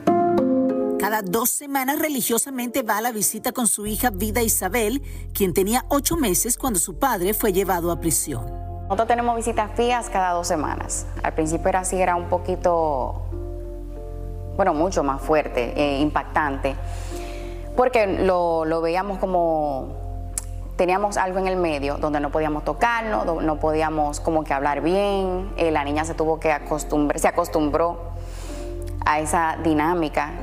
Cada 1.09 1.23
dos 1.23 1.49
semanas 1.49 1.97
religiosamente 1.97 2.83
va 2.83 2.99
a 2.99 3.01
la 3.01 3.11
visita 3.11 3.51
con 3.51 3.65
su 3.65 3.87
hija 3.87 4.11
Vida 4.11 4.43
Isabel, 4.43 5.01
quien 5.33 5.55
tenía 5.55 5.83
ocho 5.89 6.17
meses 6.17 6.55
cuando 6.55 6.77
su 6.77 6.99
padre 6.99 7.33
fue 7.33 7.51
llevado 7.51 7.91
a 7.91 7.99
prisión. 7.99 8.45
Nosotros 8.83 9.07
tenemos 9.07 9.35
visitas 9.35 9.71
fías 9.73 10.07
cada 10.11 10.33
dos 10.33 10.47
semanas. 10.47 11.07
Al 11.23 11.33
principio 11.33 11.67
era 11.67 11.79
así, 11.79 11.99
era 11.99 12.15
un 12.15 12.29
poquito, 12.29 13.23
bueno, 14.55 14.75
mucho 14.75 15.01
más 15.01 15.19
fuerte, 15.19 15.73
eh, 15.75 15.99
impactante, 15.99 16.75
porque 17.75 18.05
lo, 18.05 18.65
lo 18.65 18.79
veíamos 18.79 19.17
como, 19.17 19.87
teníamos 20.75 21.17
algo 21.17 21.39
en 21.39 21.47
el 21.47 21.55
medio 21.55 21.97
donde 21.97 22.19
no 22.19 22.29
podíamos 22.29 22.63
tocarnos, 22.63 23.25
no 23.25 23.59
podíamos 23.59 24.19
como 24.19 24.43
que 24.43 24.53
hablar 24.53 24.81
bien, 24.81 25.51
eh, 25.57 25.71
la 25.71 25.83
niña 25.83 26.05
se 26.05 26.13
tuvo 26.13 26.39
que 26.39 26.51
acostumbrar, 26.51 27.19
se 27.19 27.27
acostumbró 27.27 28.11
a 29.07 29.19
esa 29.19 29.57
dinámica, 29.63 30.33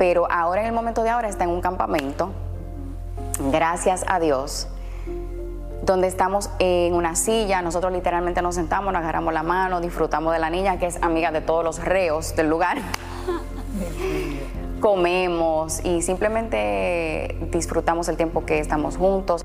pero 0.00 0.26
ahora 0.32 0.62
en 0.62 0.66
el 0.66 0.72
momento 0.72 1.02
de 1.02 1.10
ahora 1.10 1.28
está 1.28 1.44
en 1.44 1.50
un 1.50 1.60
campamento, 1.60 2.30
gracias 3.52 4.02
a 4.08 4.18
Dios, 4.18 4.66
donde 5.82 6.08
estamos 6.08 6.48
en 6.58 6.94
una 6.94 7.14
silla, 7.16 7.60
nosotros 7.60 7.92
literalmente 7.92 8.40
nos 8.40 8.54
sentamos, 8.54 8.94
nos 8.94 9.02
agarramos 9.02 9.34
la 9.34 9.42
mano, 9.42 9.78
disfrutamos 9.78 10.32
de 10.32 10.38
la 10.38 10.48
niña 10.48 10.78
que 10.78 10.86
es 10.86 11.02
amiga 11.02 11.32
de 11.32 11.42
todos 11.42 11.62
los 11.62 11.84
reos 11.84 12.34
del 12.34 12.48
lugar. 12.48 12.78
Comemos 14.80 15.84
y 15.84 16.00
simplemente 16.00 17.36
disfrutamos 17.52 18.08
el 18.08 18.16
tiempo 18.16 18.46
que 18.46 18.58
estamos 18.58 18.96
juntos. 18.96 19.44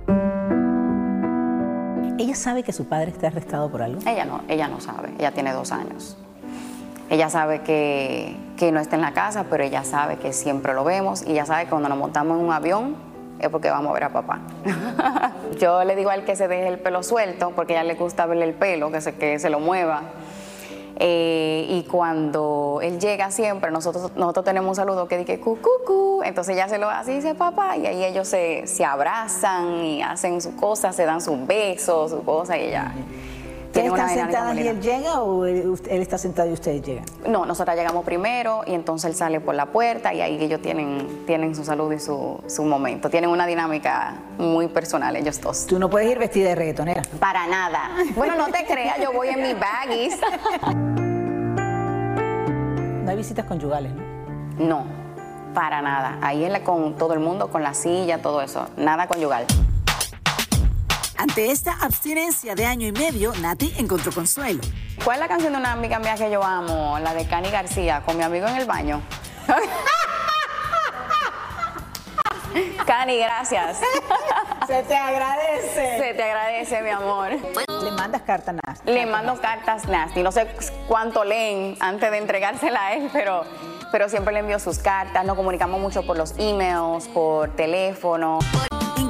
¿Ella 2.17 2.35
sabe 2.35 2.63
que 2.63 2.71
su 2.71 2.88
padre 2.88 3.12
está 3.12 3.27
arrestado 3.27 3.69
por 3.69 3.81
algo? 3.81 4.00
Ella 4.07 4.24
no, 4.24 4.39
ella 4.47 4.69
no 4.69 4.79
sabe, 4.79 5.09
ella 5.19 5.33
tiene 5.33 5.51
dos 5.51 5.74
años. 5.74 6.15
Ella 7.09 7.29
sabe 7.29 7.62
que, 7.62 8.38
que 8.57 8.71
no 8.71 8.79
está 8.79 8.95
en 8.95 9.01
la 9.01 9.13
casa, 9.13 9.45
pero 9.50 9.63
ella 9.63 9.83
sabe 9.83 10.17
que 10.17 10.33
siempre 10.33 10.74
lo 10.74 10.83
vemos 10.83 11.24
y 11.25 11.31
ella 11.31 11.45
sabe 11.45 11.65
que 11.65 11.69
cuando 11.69 11.89
nos 11.89 11.97
montamos 11.97 12.39
en 12.39 12.45
un 12.45 12.51
avión 12.51 12.95
es 13.39 13.50
porque 13.50 13.69
vamos 13.69 13.91
a 13.91 13.93
ver 13.93 14.03
a 14.05 14.09
papá. 14.09 14.39
Yo 15.59 15.83
le 15.83 15.95
digo 15.95 16.09
a 16.09 16.15
él 16.15 16.24
que 16.24 16.35
se 16.35 16.47
deje 16.47 16.67
el 16.67 16.79
pelo 16.79 17.03
suelto 17.03 17.51
porque 17.55 17.74
a 17.74 17.81
ella 17.81 17.93
le 17.93 18.00
gusta 18.00 18.25
verle 18.25 18.45
el 18.45 18.53
pelo, 18.53 18.91
que 18.91 19.01
se, 19.01 19.15
que 19.15 19.39
se 19.39 19.50
lo 19.50 19.59
mueva. 19.59 20.03
Eh, 20.97 21.65
y 21.69 21.83
cuando 21.83 22.79
él 22.81 23.00
llega 23.00 23.29
siempre, 23.29 23.69
nosotros, 23.69 24.13
nosotros 24.15 24.45
tenemos 24.45 24.69
un 24.69 24.75
saludo 24.75 25.09
que 25.09 25.17
dice 25.17 25.41
cu, 25.41 25.57
cu, 25.57 25.69
cu. 25.85 26.21
entonces 26.24 26.55
ella 26.55 26.69
se 26.69 26.77
lo 26.77 26.89
hace 26.89 27.12
y 27.12 27.15
dice 27.15 27.35
papá, 27.35 27.75
y 27.75 27.85
ahí 27.85 28.05
ellos 28.05 28.29
se, 28.29 28.65
se 28.65 28.85
abrazan 28.85 29.83
y 29.83 30.01
hacen 30.01 30.39
sus 30.39 30.53
cosas, 30.53 30.95
se 30.95 31.03
dan 31.03 31.19
sus 31.19 31.45
besos, 31.45 32.12
sus 32.12 32.24
cosas, 32.24 32.55
y 32.57 32.62
ella 32.62 32.93
tiene 33.75 33.91
¿Ustedes 33.91 34.12
una 34.12 34.13
están 34.13 34.32
sentadas 34.32 34.58
y 34.58 34.67
él 34.67 34.82
llega 34.82 35.22
o 35.22 35.46
él 35.46 35.77
está 35.89 36.17
sentado 36.17 36.50
y 36.50 36.53
ustedes 36.53 36.82
llegan? 36.82 37.05
No, 37.27 37.46
nosotras 37.46 37.75
llegamos 37.75 38.05
primero 38.05 38.62
y 38.65 38.74
entonces 38.74 39.10
él 39.10 39.15
sale 39.17 39.41
por 39.41 39.53
la 39.53 39.65
puerta 39.65 40.13
y 40.13 40.22
ahí 40.22 40.41
ellos 40.41 40.62
tienen, 40.62 41.25
tienen 41.25 41.53
su 41.53 41.65
salud 41.65 41.91
y 41.91 42.00
su, 42.00 42.41
su 42.48 42.63
momento. 42.63 43.10
Tienen 43.10 43.29
una 43.29 43.46
dinámica 43.46 44.15
muy 44.38 44.67
personal 44.70 45.15
ellos 45.17 45.41
dos. 45.41 45.65
Tú 45.67 45.77
no 45.77 45.89
puedes 45.89 46.10
ir 46.10 46.17
vestida 46.17 46.50
de 46.50 46.55
reggaetonera. 46.55 47.01
Para 47.20 47.48
nada. 47.48 47.89
Bueno, 48.15 48.36
no 48.38 48.48
te 48.48 48.65
creas, 48.65 48.98
yo 49.01 49.12
voy 49.12 49.27
en 49.27 49.41
mis 49.41 49.60
baggies. 49.60 50.17
No 53.03 53.12
hay 53.12 53.17
visitas 53.17 53.46
conyugales, 53.46 53.91
¿no? 53.94 54.05
No, 54.58 54.86
para 55.53 55.82
nada. 55.82 56.17
Ahí 56.22 56.46
es 56.46 56.60
con 56.62 56.96
todo 56.96 57.13
el 57.13 57.20
mundo, 57.20 57.50
con 57.50 57.62
la 57.62 57.74
silla, 57.74 58.22
todo 58.22 58.41
eso. 58.41 58.67
Nada 58.77 59.08
conyugal. 59.08 59.46
Ante 61.17 61.51
esta 61.51 61.74
abstinencia 61.81 62.55
de 62.55 62.65
año 62.65 62.88
y 62.88 62.91
medio, 62.91 63.34
Nati 63.41 63.74
encontró 63.77 64.12
consuelo. 64.12 64.62
¿Cuál 65.03 65.17
es 65.17 65.22
la 65.22 65.27
canción 65.27 65.53
de 65.53 65.60
una 65.60 65.72
amiga 65.72 66.00
mía 66.00 66.15
que 66.15 66.29
yo 66.29 66.43
amo? 66.43 67.00
La 67.00 67.13
de 67.13 67.25
Cani 67.27 67.50
García, 67.50 68.01
con 68.05 68.17
mi 68.17 68.24
amigo 68.24 68.48
en 68.48 68.57
el 68.57 68.65
baño. 68.65 69.01
Cani, 72.86 73.17
gracias. 73.17 73.79
Se 74.67 74.84
te 74.84 74.95
agradece. 74.95 75.98
Se 76.00 76.13
te 76.13 76.24
agradece, 76.24 76.81
mi 76.81 76.89
amor. 76.89 77.29
Le 77.84 77.91
mandas 77.91 78.22
carta 78.24 78.51
nada. 78.53 78.75
Le 78.86 79.05
mando 79.05 79.39
cartas 79.39 79.88
nasty. 79.88 80.24
No 80.24 80.31
sé 80.31 80.48
cuánto 80.88 81.24
leen 81.24 81.77
antes 81.79 82.12
de 82.12 82.17
entregársela 82.17 82.88
a 82.88 82.93
él, 82.93 83.10
pero, 83.12 83.43
pero 83.91 84.10
siempre 84.10 84.34
le 84.34 84.39
envío 84.39 84.60
sus 84.60 84.79
cartas. 84.79 85.25
Nos 85.25 85.36
comunicamos 85.36 85.79
mucho 85.79 86.05
por 86.05 86.17
los 86.17 86.34
emails, 86.38 87.07
por 87.10 87.55
teléfono. 87.55 88.39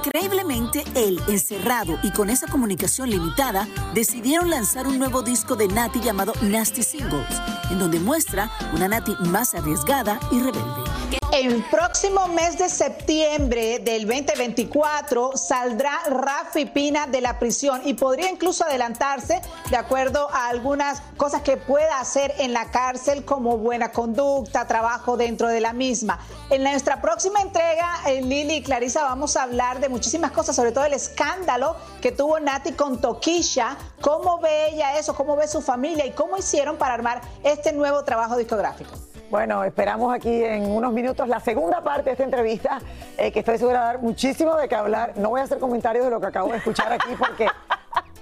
Increíblemente, 0.05 0.83
él, 0.93 1.19
encerrado 1.27 1.97
y 2.03 2.11
con 2.11 2.29
esa 2.29 2.45
comunicación 2.45 3.09
limitada, 3.09 3.67
decidieron 3.95 4.51
lanzar 4.51 4.85
un 4.85 4.99
nuevo 4.99 5.23
disco 5.23 5.55
de 5.55 5.67
Nati 5.67 5.99
llamado 5.99 6.33
Nasty 6.43 6.83
Singles, 6.83 7.41
en 7.71 7.79
donde 7.79 7.99
muestra 7.99 8.51
una 8.75 8.87
Nati 8.87 9.15
más 9.21 9.55
arriesgada 9.55 10.19
y 10.31 10.39
rebelde. 10.41 10.94
El 11.35 11.65
próximo 11.65 12.29
mes 12.29 12.57
de 12.57 12.69
septiembre 12.69 13.79
del 13.79 14.07
2024 14.07 15.35
saldrá 15.35 15.91
Rafi 16.07 16.63
Pina 16.63 17.07
de 17.07 17.19
la 17.19 17.39
prisión 17.39 17.81
y 17.83 17.93
podría 17.93 18.31
incluso 18.31 18.63
adelantarse 18.63 19.41
de 19.69 19.75
acuerdo 19.75 20.29
a 20.31 20.47
algunas 20.47 21.01
cosas 21.17 21.41
que 21.41 21.57
pueda 21.57 21.99
hacer 21.99 22.33
en 22.37 22.53
la 22.53 22.71
cárcel 22.71 23.25
como 23.25 23.57
buena 23.57 23.91
conducta, 23.91 24.65
trabajo 24.65 25.17
dentro 25.17 25.49
de 25.49 25.59
la 25.59 25.73
misma. 25.73 26.19
En 26.49 26.63
nuestra 26.63 27.01
próxima 27.01 27.41
entrega, 27.41 27.99
eh, 28.07 28.21
Lili 28.21 28.53
y 28.53 28.63
Clarisa, 28.63 29.03
vamos 29.03 29.35
a 29.35 29.43
hablar 29.43 29.81
de 29.81 29.89
muchísimas 29.89 30.31
cosas, 30.31 30.55
sobre 30.55 30.71
todo 30.71 30.85
el 30.85 30.93
escándalo 30.93 31.75
que 32.01 32.13
tuvo 32.13 32.39
Nati 32.39 32.71
con 32.71 33.01
Toquisha, 33.01 33.75
cómo 33.99 34.39
ve 34.39 34.69
ella 34.69 34.97
eso, 34.97 35.13
cómo 35.13 35.35
ve 35.35 35.49
su 35.49 35.61
familia 35.61 36.05
y 36.05 36.11
cómo 36.11 36.37
hicieron 36.37 36.77
para 36.77 36.93
armar 36.93 37.19
este 37.43 37.73
nuevo 37.73 38.05
trabajo 38.05 38.37
discográfico. 38.37 38.91
Bueno, 39.29 39.63
esperamos 39.63 40.13
aquí 40.13 40.43
en 40.43 40.69
unos 40.69 40.93
minutos 40.93 41.27
la 41.27 41.39
segunda 41.39 41.81
parte 41.83 42.05
de 42.05 42.11
esta 42.11 42.23
entrevista, 42.23 42.79
eh, 43.17 43.31
que 43.31 43.39
estoy 43.39 43.57
segura 43.57 43.79
de 43.79 43.85
dar 43.85 44.01
muchísimo 44.01 44.55
de 44.55 44.67
qué 44.67 44.75
hablar. 44.75 45.13
No 45.17 45.29
voy 45.29 45.41
a 45.41 45.43
hacer 45.43 45.57
comentarios 45.57 46.05
de 46.05 46.11
lo 46.11 46.19
que 46.19 46.27
acabo 46.27 46.51
de 46.51 46.57
escuchar 46.57 46.93
aquí 46.93 47.09
porque, 47.17 47.47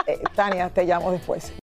eh, 0.08 0.24
Tania, 0.36 0.70
te 0.70 0.86
llamo 0.86 1.12
después. 1.12 1.63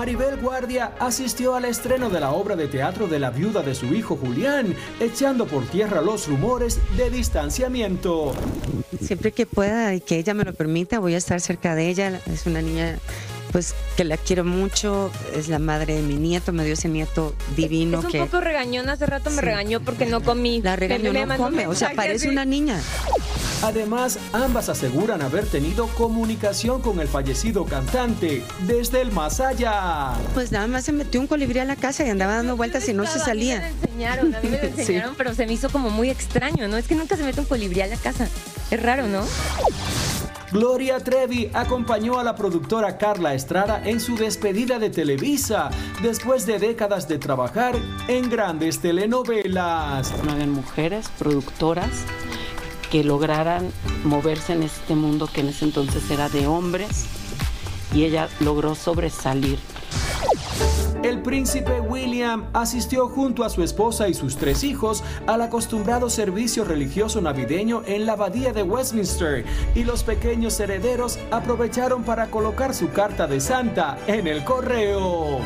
Maribel 0.00 0.38
Guardia 0.40 0.92
asistió 0.98 1.54
al 1.54 1.66
estreno 1.66 2.08
de 2.08 2.20
la 2.20 2.30
obra 2.30 2.56
de 2.56 2.68
teatro 2.68 3.06
de 3.06 3.18
la 3.18 3.28
viuda 3.28 3.60
de 3.60 3.74
su 3.74 3.84
hijo 3.94 4.16
Julián, 4.16 4.74
echando 4.98 5.46
por 5.46 5.66
tierra 5.66 6.00
los 6.00 6.26
rumores 6.26 6.80
de 6.96 7.10
distanciamiento. 7.10 8.32
Siempre 8.98 9.32
que 9.32 9.44
pueda 9.44 9.94
y 9.94 10.00
que 10.00 10.16
ella 10.16 10.32
me 10.32 10.44
lo 10.44 10.54
permita, 10.54 11.00
voy 11.00 11.12
a 11.12 11.18
estar 11.18 11.38
cerca 11.42 11.74
de 11.74 11.90
ella. 11.90 12.18
Es 12.32 12.46
una 12.46 12.62
niña 12.62 12.98
pues 13.52 13.74
que 13.96 14.04
la 14.04 14.16
quiero 14.16 14.44
mucho, 14.44 15.10
es 15.34 15.48
la 15.48 15.58
madre 15.58 15.94
de 15.94 16.02
mi 16.02 16.14
nieto, 16.14 16.52
me 16.52 16.64
dio 16.64 16.74
ese 16.74 16.88
nieto 16.88 17.34
divino 17.56 17.98
Es 18.00 18.04
un 18.04 18.10
que 18.10 18.18
poco 18.20 18.40
regañón, 18.40 18.88
hace 18.88 19.06
rato 19.06 19.30
me 19.30 19.40
regañó 19.42 19.80
porque 19.80 20.06
no 20.06 20.22
comí. 20.22 20.62
la 20.62 20.76
regañó, 20.76 21.12
Me 21.12 21.26
no 21.26 21.36
come, 21.36 21.66
o 21.66 21.74
sea, 21.74 21.92
parece 21.94 22.28
una 22.28 22.44
niña. 22.44 22.80
Además, 23.62 24.18
ambas 24.32 24.70
aseguran 24.70 25.20
haber 25.20 25.44
tenido 25.46 25.86
comunicación 25.88 26.80
con 26.80 26.98
el 26.98 27.08
fallecido 27.08 27.66
cantante 27.66 28.42
desde 28.66 29.02
el 29.02 29.12
más 29.12 29.38
allá. 29.40 30.12
Pues 30.32 30.50
nada 30.50 30.66
más 30.66 30.84
se 30.84 30.92
metió 30.92 31.20
un 31.20 31.26
colibrí 31.26 31.58
a 31.58 31.64
la 31.66 31.76
casa 31.76 32.06
y 32.06 32.08
andaba 32.08 32.36
dando 32.36 32.56
vueltas 32.56 32.88
y 32.88 32.94
no 32.94 33.04
se 33.04 33.10
A 33.10 33.12
mí 33.12 33.18
me 33.18 33.20
lo 33.20 33.24
salía. 33.26 33.68
enseñaron, 33.68 34.34
a 34.34 34.40
mí 34.40 34.48
me 34.48 34.56
lo 34.62 34.62
Sí. 34.76 34.80
enseñaron, 34.80 35.14
pero 35.16 35.34
se 35.34 35.46
me 35.46 35.52
hizo 35.52 35.68
como 35.68 35.90
muy 35.90 36.08
extraño, 36.08 36.68
¿no? 36.68 36.78
Es 36.78 36.86
que 36.86 36.94
nunca 36.94 37.16
se 37.18 37.22
mete 37.24 37.40
un 37.40 37.46
colibrí 37.46 37.82
a 37.82 37.86
la 37.86 37.96
casa. 37.96 38.28
Es 38.70 38.82
raro, 38.82 39.06
¿no? 39.08 39.24
Gloria 40.52 40.98
Trevi 40.98 41.48
acompañó 41.54 42.18
a 42.18 42.24
la 42.24 42.34
productora 42.34 42.98
Carla 42.98 43.34
Estrada 43.34 43.80
en 43.84 44.00
su 44.00 44.16
despedida 44.16 44.80
de 44.80 44.90
Televisa 44.90 45.70
después 46.02 46.44
de 46.44 46.58
décadas 46.58 47.06
de 47.06 47.18
trabajar 47.18 47.76
en 48.08 48.28
grandes 48.28 48.80
telenovelas. 48.80 50.12
no 50.24 50.32
habían 50.32 50.50
mujeres 50.50 51.08
productoras 51.20 52.04
que 52.90 53.04
lograran 53.04 53.70
moverse 54.02 54.54
en 54.54 54.64
este 54.64 54.96
mundo 54.96 55.28
que 55.32 55.42
en 55.42 55.48
ese 55.50 55.66
entonces 55.66 56.10
era 56.10 56.28
de 56.28 56.48
hombres 56.48 57.06
y 57.94 58.02
ella 58.02 58.28
logró 58.40 58.74
sobresalir. 58.74 59.60
El 61.02 61.22
príncipe 61.22 61.80
William 61.80 62.50
asistió 62.52 63.08
junto 63.08 63.42
a 63.42 63.48
su 63.48 63.62
esposa 63.62 64.06
y 64.06 64.12
sus 64.12 64.36
tres 64.36 64.62
hijos 64.62 65.02
al 65.26 65.40
acostumbrado 65.40 66.10
servicio 66.10 66.62
religioso 66.62 67.22
navideño 67.22 67.82
en 67.86 68.04
la 68.04 68.12
abadía 68.12 68.52
de 68.52 68.62
Westminster 68.62 69.46
y 69.74 69.84
los 69.84 70.04
pequeños 70.04 70.60
herederos 70.60 71.18
aprovecharon 71.30 72.04
para 72.04 72.26
colocar 72.26 72.74
su 72.74 72.90
carta 72.90 73.26
de 73.26 73.40
Santa 73.40 73.96
en 74.06 74.26
el 74.26 74.44
correo. 74.44 75.38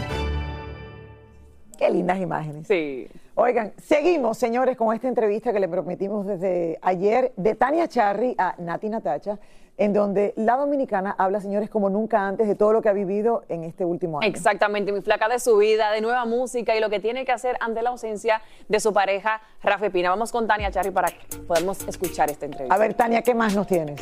Qué 1.79 1.89
lindas 1.89 2.21
imágenes. 2.21 2.67
Sí. 2.67 3.07
Oigan, 3.37 3.75
seguimos, 3.81 4.37
señores, 4.37 4.77
con 4.77 4.93
esta 4.93 5.07
entrevista 5.07 5.53
que 5.53 5.61
le 5.61 5.69
prometimos 5.69 6.27
desde 6.27 6.81
ayer 6.83 7.33
de 7.37 7.55
Tania 7.55 7.87
Charry 7.87 8.35
a 8.39 8.57
Nati 8.59 8.89
Natacha, 8.89 9.39
en 9.77 9.93
donde 9.93 10.35
la 10.37 10.57
dominicana 10.57 11.15
habla, 11.19 11.41
señores, 11.41 11.69
como 11.69 11.91
nunca 11.91 12.27
antes 12.27 12.47
de 12.47 12.55
todo 12.55 12.73
lo 12.73 12.83
que 12.83 12.89
ha 12.89 12.93
vivido 12.93 13.45
en 13.49 13.65
este 13.65 13.85
último 13.85 14.21
año. 14.21 14.29
Exactamente, 14.29 14.93
mi 14.93 15.01
flaca 15.01 15.29
de 15.29 15.39
su 15.39 15.57
vida, 15.57 15.91
de 15.91 16.01
nueva 16.01 16.25
música 16.25 16.77
y 16.77 16.81
lo 16.81 16.91
que 16.91 17.01
tiene 17.01 17.25
que 17.25 17.33
hacer 17.33 17.57
ante 17.61 17.83
la 17.83 17.91
ausencia 17.91 18.41
de 18.69 18.81
su 18.81 18.93
pareja, 18.93 19.41
Rafa 19.63 19.91
Pina. 19.91 20.11
Vamos 20.11 20.31
con 20.31 20.47
Tania 20.47 20.71
Charry 20.71 20.91
para 20.91 21.09
que 21.09 21.39
podamos 21.39 21.87
escuchar 21.89 22.31
esta 22.31 22.47
entrevista. 22.47 22.75
A 22.75 22.79
ver, 22.79 22.95
Tania, 22.95 23.23
¿qué 23.23 23.35
más 23.35 23.55
nos 23.55 23.67
tienes? 23.67 24.01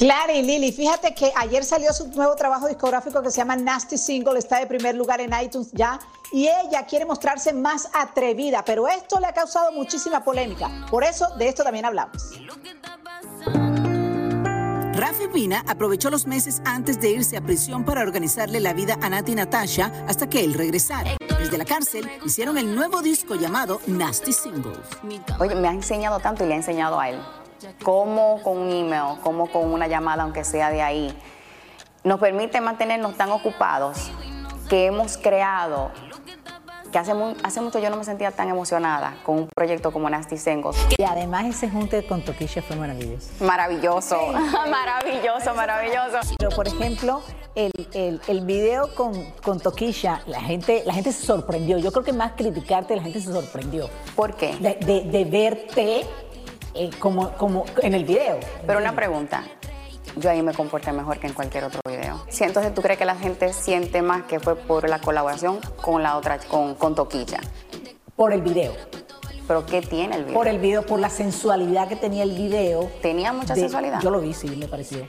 Clara 0.00 0.32
y 0.32 0.40
Lili, 0.40 0.72
fíjate 0.72 1.14
que 1.14 1.30
ayer 1.36 1.62
salió 1.62 1.92
su 1.92 2.08
nuevo 2.08 2.34
trabajo 2.34 2.66
discográfico 2.66 3.20
que 3.20 3.30
se 3.30 3.36
llama 3.36 3.54
Nasty 3.54 3.98
Single, 3.98 4.38
está 4.38 4.58
de 4.58 4.66
primer 4.66 4.94
lugar 4.94 5.20
en 5.20 5.30
iTunes 5.38 5.72
ya, 5.72 5.98
y 6.32 6.48
ella 6.48 6.86
quiere 6.86 7.04
mostrarse 7.04 7.52
más 7.52 7.90
atrevida, 7.92 8.64
pero 8.64 8.88
esto 8.88 9.20
le 9.20 9.26
ha 9.26 9.34
causado 9.34 9.72
muchísima 9.72 10.24
polémica. 10.24 10.70
Por 10.90 11.04
eso, 11.04 11.28
de 11.36 11.48
esto 11.48 11.64
también 11.64 11.84
hablamos. 11.84 12.32
Rafi 14.92 15.28
Pina 15.32 15.64
aprovechó 15.66 16.10
los 16.10 16.26
meses 16.26 16.60
antes 16.64 17.00
de 17.00 17.10
irse 17.10 17.36
a 17.36 17.40
prisión 17.40 17.84
para 17.84 18.02
organizarle 18.02 18.60
la 18.60 18.72
vida 18.72 18.98
a 19.00 19.08
Nati 19.08 19.34
Natasha 19.34 19.90
hasta 20.06 20.28
que 20.28 20.44
él 20.44 20.54
regresara. 20.54 21.12
Desde 21.38 21.56
la 21.56 21.64
cárcel 21.64 22.10
hicieron 22.24 22.58
el 22.58 22.74
nuevo 22.74 23.00
disco 23.00 23.34
llamado 23.34 23.80
Nasty 23.86 24.32
Singles. 24.32 24.78
Oye, 25.38 25.54
me 25.54 25.68
ha 25.68 25.72
enseñado 25.72 26.20
tanto 26.20 26.44
y 26.44 26.48
le 26.48 26.54
ha 26.54 26.56
enseñado 26.56 27.00
a 27.00 27.08
él. 27.08 27.18
Cómo 27.82 28.42
con 28.42 28.58
un 28.58 28.70
email, 28.70 29.18
cómo 29.22 29.50
con 29.50 29.72
una 29.72 29.86
llamada, 29.86 30.24
aunque 30.24 30.44
sea 30.44 30.70
de 30.70 30.82
ahí, 30.82 31.16
nos 32.04 32.20
permite 32.20 32.60
mantenernos 32.60 33.16
tan 33.16 33.30
ocupados 33.30 34.10
que 34.68 34.86
hemos 34.86 35.16
creado, 35.16 35.90
que 36.90 36.98
hace, 36.98 37.14
mu- 37.14 37.34
hace 37.42 37.60
mucho 37.60 37.78
yo 37.78 37.90
no 37.90 37.96
me 37.96 38.04
sentía 38.04 38.30
tan 38.32 38.48
emocionada 38.48 39.16
con 39.24 39.38
un 39.38 39.48
proyecto 39.54 39.92
como 39.92 40.08
Nasty 40.10 40.36
Sengos. 40.36 40.76
Y 40.98 41.02
además 41.04 41.44
ese 41.46 41.68
junte 41.70 42.06
con 42.06 42.22
Toquilla 42.24 42.62
fue 42.62 42.76
maravilloso. 42.76 43.28
Maravilloso, 43.40 44.16
maravilloso, 44.70 45.54
maravilloso. 45.54 46.18
Pero 46.38 46.50
por 46.50 46.66
ejemplo, 46.68 47.22
el, 47.54 47.72
el- 47.92 48.20
el 48.26 48.40
video 48.42 48.94
con, 48.94 49.12
con 49.42 49.60
Toquilla, 49.60 50.22
la 50.26 50.40
gente, 50.40 50.82
la 50.84 50.94
gente 50.94 51.12
se 51.12 51.24
sorprendió. 51.24 51.78
Yo 51.78 51.92
creo 51.92 52.04
que 52.04 52.12
más 52.12 52.32
criticarte, 52.32 52.96
la 52.96 53.02
gente 53.02 53.20
se 53.20 53.32
sorprendió. 53.32 53.88
¿Por 54.16 54.34
qué? 54.36 54.56
De, 54.56 54.74
de- 54.84 55.02
de 55.10 55.24
verte 55.24 56.06
eh, 56.74 56.90
como, 56.98 57.30
como 57.32 57.64
en 57.82 57.94
el 57.94 58.04
video. 58.04 58.38
Pero 58.66 58.78
una 58.78 58.94
pregunta. 58.94 59.44
Yo 60.16 60.30
ahí 60.30 60.42
me 60.42 60.52
comporté 60.52 60.92
mejor 60.92 61.18
que 61.18 61.26
en 61.28 61.32
cualquier 61.32 61.64
otro 61.64 61.80
video. 61.86 62.24
Si 62.28 62.44
entonces 62.44 62.74
tú 62.74 62.82
crees 62.82 62.98
que 62.98 63.04
la 63.04 63.14
gente 63.16 63.52
siente 63.52 64.02
más 64.02 64.24
que 64.24 64.40
fue 64.40 64.56
por 64.56 64.88
la 64.88 64.98
colaboración 65.00 65.60
con 65.80 66.02
la 66.02 66.16
otra, 66.16 66.38
con, 66.38 66.74
con 66.74 66.94
Toquilla. 66.94 67.40
Por 68.16 68.32
el 68.32 68.42
video. 68.42 68.72
¿Pero 69.46 69.66
qué 69.66 69.80
tiene 69.82 70.16
el 70.16 70.24
video? 70.24 70.34
Por 70.36 70.48
el 70.48 70.58
video, 70.58 70.84
por 70.84 71.00
la 71.00 71.10
sensualidad 71.10 71.88
que 71.88 71.96
tenía 71.96 72.22
el 72.24 72.32
video. 72.32 72.90
¿Tenía 73.02 73.32
mucha 73.32 73.54
de- 73.54 73.60
sensualidad? 73.62 74.00
Yo 74.02 74.10
lo 74.10 74.20
vi, 74.20 74.32
sí, 74.34 74.48
me 74.48 74.66
pareció. 74.68 75.06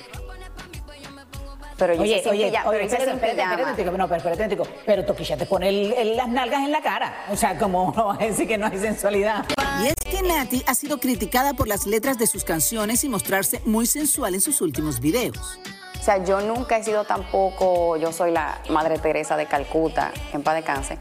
Pero 1.77 1.95
yo 1.95 2.01
oye, 2.03 2.23
oye, 2.29 2.49
pijama, 2.51 2.69
oye, 2.69 2.77
pero 2.77 2.83
espérate, 3.11 3.83
no, 3.97 4.07
pero 4.07 4.17
espérate, 4.17 4.57
pero 4.85 5.03
Toquilla 5.05 5.35
te 5.35 5.47
pone 5.47 5.67
el- 5.69 5.93
el- 5.93 6.15
las 6.15 6.27
nalgas 6.27 6.59
en 6.61 6.71
la 6.71 6.81
cara. 6.81 7.25
O 7.31 7.35
sea, 7.35 7.57
como 7.57 7.91
no 7.97 8.05
vas 8.07 8.21
a 8.21 8.25
decir 8.25 8.47
que 8.47 8.57
no 8.57 8.67
hay 8.67 8.77
sensualidad. 8.77 9.45
Y 9.79 9.87
es 9.87 9.95
que 10.03 10.21
Nati 10.21 10.63
ha 10.67 10.75
sido 10.75 10.99
criticada 10.99 11.53
por 11.53 11.67
las 11.67 11.85
letras 11.85 12.17
de 12.17 12.27
sus 12.27 12.43
canciones 12.43 13.03
y 13.03 13.09
mostrarse 13.09 13.61
muy 13.65 13.85
sensual 13.85 14.35
en 14.35 14.41
sus 14.41 14.61
últimos 14.61 14.99
videos. 14.99 15.59
O 15.99 16.03
sea, 16.03 16.23
yo 16.23 16.41
nunca 16.41 16.77
he 16.77 16.83
sido 16.83 17.03
tampoco, 17.03 17.95
yo 17.97 18.11
soy 18.11 18.31
la 18.31 18.59
Madre 18.69 18.97
Teresa 18.97 19.37
de 19.37 19.45
Calcuta, 19.45 20.11
en 20.33 20.41
paz 20.41 20.55
de 20.55 20.63
cáncer, 20.63 20.97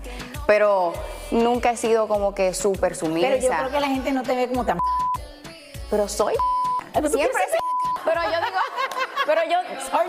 pero 0.47 0.93
nunca 1.31 1.71
he 1.71 1.77
sido 1.77 2.07
como 2.07 2.35
que 2.35 2.53
súper 2.53 2.95
sumisa. 2.95 3.29
Pero 3.29 3.43
yo 3.43 3.49
creo 3.49 3.71
que 3.71 3.81
la 3.81 3.89
gente 3.89 4.13
no 4.13 4.23
te 4.23 4.35
ve 4.35 4.49
como 4.49 4.65
tan. 4.65 4.79
Pero 5.91 6.07
soy. 6.07 6.35
Siempre 6.93 7.43
sí. 7.51 7.59
Pero 8.05 8.21
yo 8.25 8.29
digo, 8.29 8.59
pero 9.27 9.41
yo 9.45 9.59
soy. 9.91 10.07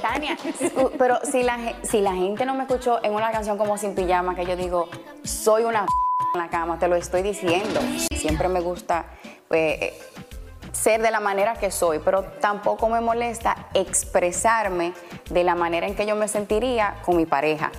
Tania, 0.00 0.36
uh, 0.76 0.90
pero 0.98 1.18
si 1.30 1.42
la, 1.42 1.74
si 1.82 2.00
la 2.00 2.14
gente 2.14 2.46
no 2.46 2.54
me 2.54 2.62
escuchó 2.62 3.04
en 3.04 3.12
una 3.12 3.30
canción 3.30 3.58
como 3.58 3.76
Sin 3.76 3.94
Pijama, 3.94 4.34
que 4.34 4.46
yo 4.46 4.56
digo, 4.56 4.88
soy 5.22 5.64
una 5.64 5.86
en 6.34 6.40
la 6.40 6.48
cama, 6.48 6.78
te 6.78 6.88
lo 6.88 6.96
estoy 6.96 7.22
diciendo. 7.22 7.80
Siempre 8.16 8.48
me 8.48 8.60
gusta 8.60 9.06
eh, 9.50 9.78
eh, 9.80 10.00
ser 10.72 11.00
de 11.00 11.10
la 11.12 11.20
manera 11.20 11.54
que 11.54 11.70
soy, 11.70 12.00
pero 12.04 12.24
tampoco 12.40 12.88
me 12.88 13.00
molesta 13.00 13.68
expresarme 13.74 14.92
de 15.30 15.44
la 15.44 15.54
manera 15.54 15.86
en 15.86 15.94
que 15.94 16.06
yo 16.06 16.16
me 16.16 16.26
sentiría 16.26 16.96
con 17.04 17.16
mi 17.16 17.24
pareja. 17.24 17.70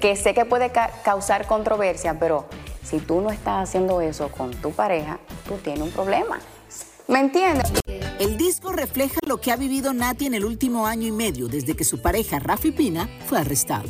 Que 0.00 0.16
sé 0.16 0.34
que 0.34 0.44
puede 0.44 0.70
ca- 0.70 0.90
causar 1.02 1.46
controversia, 1.46 2.18
pero 2.18 2.44
si 2.84 2.98
tú 2.98 3.22
no 3.22 3.30
estás 3.30 3.68
haciendo 3.68 4.02
eso 4.02 4.28
con 4.30 4.50
tu 4.50 4.72
pareja, 4.72 5.18
tú 5.48 5.54
tienes 5.56 5.82
un 5.82 5.90
problema. 5.90 6.38
¿Me 7.08 7.20
entiendes? 7.20 7.72
El 8.18 8.36
disco 8.36 8.72
refleja 8.72 9.18
lo 9.26 9.40
que 9.40 9.52
ha 9.52 9.56
vivido 9.56 9.94
Nati 9.94 10.26
en 10.26 10.34
el 10.34 10.44
último 10.44 10.86
año 10.86 11.06
y 11.06 11.12
medio 11.12 11.48
desde 11.48 11.74
que 11.74 11.84
su 11.84 12.02
pareja 12.02 12.38
Rafi 12.38 12.72
Pina 12.72 13.08
fue 13.26 13.38
arrestado. 13.38 13.88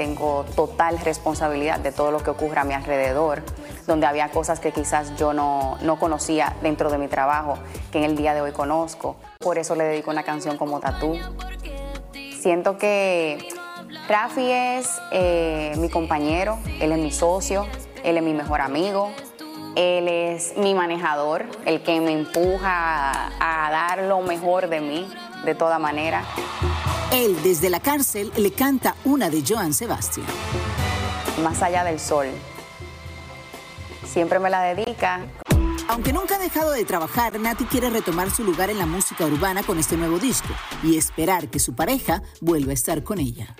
Tengo 0.00 0.46
total 0.56 0.98
responsabilidad 0.98 1.78
de 1.78 1.92
todo 1.92 2.10
lo 2.10 2.22
que 2.22 2.30
ocurre 2.30 2.58
a 2.58 2.64
mi 2.64 2.72
alrededor, 2.72 3.42
donde 3.86 4.06
había 4.06 4.30
cosas 4.30 4.58
que 4.58 4.72
quizás 4.72 5.14
yo 5.16 5.34
no, 5.34 5.76
no 5.82 5.98
conocía 5.98 6.56
dentro 6.62 6.88
de 6.88 6.96
mi 6.96 7.06
trabajo, 7.06 7.58
que 7.92 7.98
en 7.98 8.04
el 8.04 8.16
día 8.16 8.32
de 8.32 8.40
hoy 8.40 8.52
conozco. 8.52 9.16
Por 9.40 9.58
eso 9.58 9.74
le 9.74 9.84
dedico 9.84 10.10
una 10.10 10.22
canción 10.22 10.56
como 10.56 10.80
Tatú. 10.80 11.18
Siento 12.40 12.78
que 12.78 13.46
Rafi 14.08 14.50
es 14.50 14.98
eh, 15.12 15.74
mi 15.76 15.90
compañero, 15.90 16.58
él 16.80 16.92
es 16.92 16.98
mi 16.98 17.12
socio, 17.12 17.66
él 18.02 18.16
es 18.16 18.22
mi 18.22 18.32
mejor 18.32 18.62
amigo, 18.62 19.10
él 19.76 20.08
es 20.08 20.56
mi 20.56 20.72
manejador, 20.72 21.44
el 21.66 21.82
que 21.82 22.00
me 22.00 22.12
empuja 22.12 23.28
a, 23.38 23.66
a 23.66 23.70
dar 23.70 24.04
lo 24.04 24.22
mejor 24.22 24.70
de 24.70 24.80
mí, 24.80 25.06
de 25.44 25.54
toda 25.54 25.78
manera. 25.78 26.24
Él 27.12 27.36
desde 27.42 27.70
la 27.70 27.80
cárcel 27.80 28.30
le 28.36 28.52
canta 28.52 28.94
una 29.04 29.30
de 29.30 29.42
Joan 29.46 29.74
Sebastián. 29.74 30.26
Más 31.42 31.60
allá 31.60 31.82
del 31.82 31.98
sol. 31.98 32.26
Siempre 34.06 34.38
me 34.38 34.48
la 34.48 34.62
dedica. 34.62 35.22
Aunque 35.88 36.12
nunca 36.12 36.36
ha 36.36 36.38
dejado 36.38 36.70
de 36.70 36.84
trabajar, 36.84 37.40
Nati 37.40 37.64
quiere 37.64 37.90
retomar 37.90 38.30
su 38.30 38.44
lugar 38.44 38.70
en 38.70 38.78
la 38.78 38.86
música 38.86 39.26
urbana 39.26 39.64
con 39.64 39.80
este 39.80 39.96
nuevo 39.96 40.20
disco 40.20 40.50
y 40.84 40.96
esperar 40.96 41.48
que 41.48 41.58
su 41.58 41.74
pareja 41.74 42.22
vuelva 42.40 42.70
a 42.70 42.74
estar 42.74 43.02
con 43.02 43.18
ella. 43.18 43.56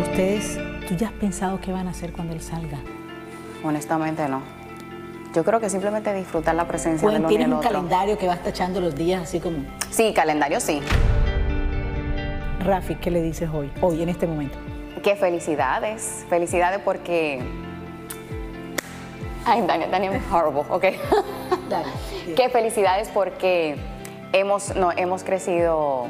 Ustedes, 0.00 0.58
¿tú 0.88 0.94
ya 0.94 1.08
has 1.08 1.12
pensado 1.12 1.60
qué 1.60 1.72
van 1.72 1.88
a 1.88 1.90
hacer 1.90 2.14
cuando 2.14 2.32
él 2.32 2.40
salga? 2.40 2.78
Honestamente 3.62 4.26
no. 4.28 4.40
Yo 5.34 5.44
creo 5.44 5.60
que 5.60 5.68
simplemente 5.68 6.12
disfrutar 6.14 6.54
la 6.54 6.66
presencia 6.66 7.06
del 7.06 7.18
uno 7.18 7.28
y 7.28 7.28
tienes 7.28 7.48
un 7.48 7.54
otro. 7.54 7.68
calendario 7.68 8.16
que 8.16 8.26
vas 8.26 8.42
tachando 8.42 8.80
los 8.80 8.94
días 8.94 9.22
así 9.22 9.40
como. 9.40 9.58
Sí, 9.90 10.14
calendario 10.14 10.58
sí. 10.58 10.80
Rafi, 12.64 12.94
¿qué 12.94 13.10
le 13.10 13.20
dices 13.22 13.50
hoy? 13.52 13.70
Hoy, 13.80 14.02
en 14.02 14.08
este 14.08 14.26
momento. 14.26 14.56
Qué 15.02 15.16
felicidades. 15.16 16.24
Felicidades 16.28 16.80
porque. 16.80 17.42
Ay, 19.44 19.62
Daniel, 19.66 19.90
Daniel, 19.90 20.20
horrible, 20.30 20.62
ok. 20.70 20.84
Qué 22.36 22.48
felicidades 22.50 23.08
porque 23.08 23.76
hemos, 24.32 24.76
no, 24.76 24.92
hemos 24.92 25.24
crecido 25.24 26.06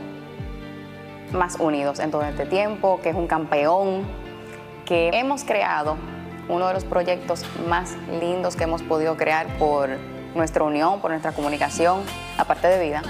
más 1.33 1.57
unidos 1.59 1.99
en 2.01 2.11
todo 2.11 2.25
este 2.25 2.45
tiempo, 2.45 3.01
que 3.03 3.09
es 3.09 3.15
un 3.15 3.27
campeón, 3.27 4.03
que 4.85 5.11
hemos 5.15 5.45
creado 5.45 5.97
uno 6.49 6.69
de 6.69 6.75
los 6.75 6.85
proyectos 6.85 7.47
más 7.69 7.97
lindos 8.21 8.57
que 8.57 8.65
hemos 8.65 8.83
podido 8.83 9.17
crear 9.17 9.47
por 9.59 9.89
nuestra 10.35 10.65
unión, 10.65 11.01
por 11.01 11.11
nuestra 11.11 11.33
comunicación, 11.33 12.03
aparte 12.37 12.69
de 12.69 12.85
vida, 12.85 13.03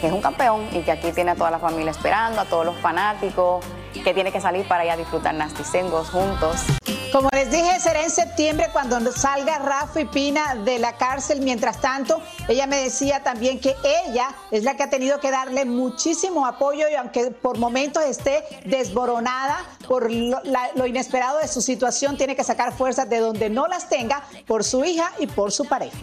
que 0.00 0.08
es 0.08 0.12
un 0.12 0.20
campeón 0.20 0.68
y 0.72 0.80
que 0.80 0.92
aquí 0.92 1.12
tiene 1.12 1.32
a 1.32 1.34
toda 1.34 1.50
la 1.50 1.58
familia 1.58 1.90
esperando, 1.90 2.40
a 2.40 2.44
todos 2.44 2.66
los 2.66 2.76
fanáticos, 2.76 3.64
que 3.92 4.14
tiene 4.14 4.32
que 4.32 4.40
salir 4.40 4.66
para 4.68 4.84
ir 4.84 4.90
a 4.90 4.96
disfrutar 4.96 5.34
Nasty 5.34 5.62
juntos. 5.64 6.64
Como 7.12 7.28
les 7.32 7.50
dije, 7.50 7.78
será 7.80 8.02
en 8.02 8.10
septiembre 8.10 8.66
cuando 8.72 9.00
salga 9.12 9.58
Rafa 9.58 10.00
y 10.00 10.04
Pina 10.06 10.54
de 10.56 10.78
la 10.78 10.92
cárcel. 10.96 11.40
Mientras 11.40 11.80
tanto, 11.80 12.20
ella 12.48 12.66
me 12.66 12.76
decía 12.82 13.22
también 13.22 13.58
que 13.60 13.74
ella 14.06 14.28
es 14.50 14.64
la 14.64 14.76
que 14.76 14.82
ha 14.82 14.90
tenido 14.90 15.18
que 15.20 15.30
darle 15.30 15.64
muchísimo 15.64 16.46
apoyo 16.46 16.88
y 16.90 16.94
aunque 16.94 17.30
por 17.30 17.58
momentos 17.58 18.02
esté 18.04 18.44
desboronada 18.64 19.56
por 19.88 20.10
lo, 20.10 20.40
la- 20.44 20.70
lo 20.74 20.86
inesperado 20.86 21.38
de 21.38 21.48
su 21.48 21.60
situación, 21.62 22.16
tiene 22.16 22.36
que 22.36 22.44
sacar 22.44 22.72
fuerzas 22.72 23.08
de 23.08 23.18
donde 23.18 23.48
no 23.50 23.66
las 23.66 23.88
tenga 23.88 24.22
por 24.46 24.64
su 24.64 24.84
hija 24.84 25.10
y 25.18 25.26
por 25.26 25.52
su 25.52 25.64
pareja. 25.64 25.96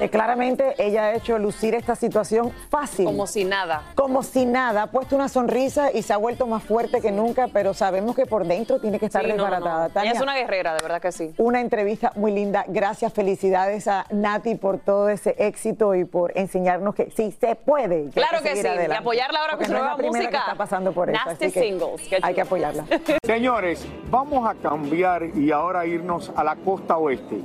Eh, 0.00 0.10
claramente 0.10 0.74
ella 0.78 1.04
ha 1.04 1.14
hecho 1.14 1.38
lucir 1.38 1.72
esta 1.76 1.94
situación 1.94 2.52
fácil. 2.68 3.04
Como 3.04 3.28
si 3.28 3.44
nada. 3.44 3.82
Como 3.94 4.24
si 4.24 4.44
nada. 4.44 4.82
Ha 4.82 4.86
puesto 4.88 5.14
una 5.14 5.28
sonrisa 5.28 5.92
y 5.92 6.02
se 6.02 6.12
ha 6.12 6.16
vuelto 6.16 6.46
más 6.48 6.64
fuerte 6.64 7.00
que 7.00 7.12
nunca, 7.12 7.46
pero 7.52 7.74
sabemos 7.74 8.16
que 8.16 8.26
por 8.26 8.44
dentro 8.44 8.80
tiene 8.80 8.98
que 8.98 9.06
estar 9.06 9.22
Sí, 9.22 9.28
no, 9.34 9.48
no, 9.48 9.60
no. 9.60 9.88
Una 10.24 10.34
guerrera, 10.34 10.74
de 10.74 10.82
verdad 10.82 11.00
que 11.00 11.12
sí. 11.12 11.32
una 11.38 11.60
entrevista 11.60 12.12
muy 12.16 12.32
linda. 12.32 12.64
Gracias, 12.68 13.12
felicidades 13.12 13.86
a 13.88 14.06
Nati 14.10 14.56
por 14.56 14.78
todo 14.78 15.08
ese 15.08 15.34
éxito 15.38 15.94
y 15.94 16.04
por 16.04 16.36
enseñarnos 16.36 16.94
que 16.94 17.10
sí 17.10 17.34
se 17.38 17.54
puede. 17.54 18.10
Claro 18.10 18.42
que 18.42 18.56
sí, 18.56 18.66
y 18.66 18.92
apoyarla 18.92 19.38
ahora 19.40 19.52
con 19.52 19.58
Porque 19.58 19.66
su 19.66 19.72
no 19.72 19.78
es 19.78 19.82
nueva 19.82 19.90
la 19.92 19.96
primera 19.96 20.18
música. 20.18 20.30
que 20.30 20.50
está 20.50 20.54
pasando 20.56 20.92
por 20.92 21.10
eso. 21.10 21.20
Nasty 21.24 21.50
que 21.52 21.60
Singles, 21.60 22.10
Hay 22.22 22.34
que 22.34 22.40
apoyarla. 22.40 22.84
Señores, 23.24 23.86
vamos 24.10 24.48
a 24.48 24.54
cambiar 24.54 25.24
y 25.36 25.52
ahora 25.52 25.86
irnos 25.86 26.32
a 26.34 26.42
la 26.42 26.56
costa 26.56 26.96
oeste 26.96 27.38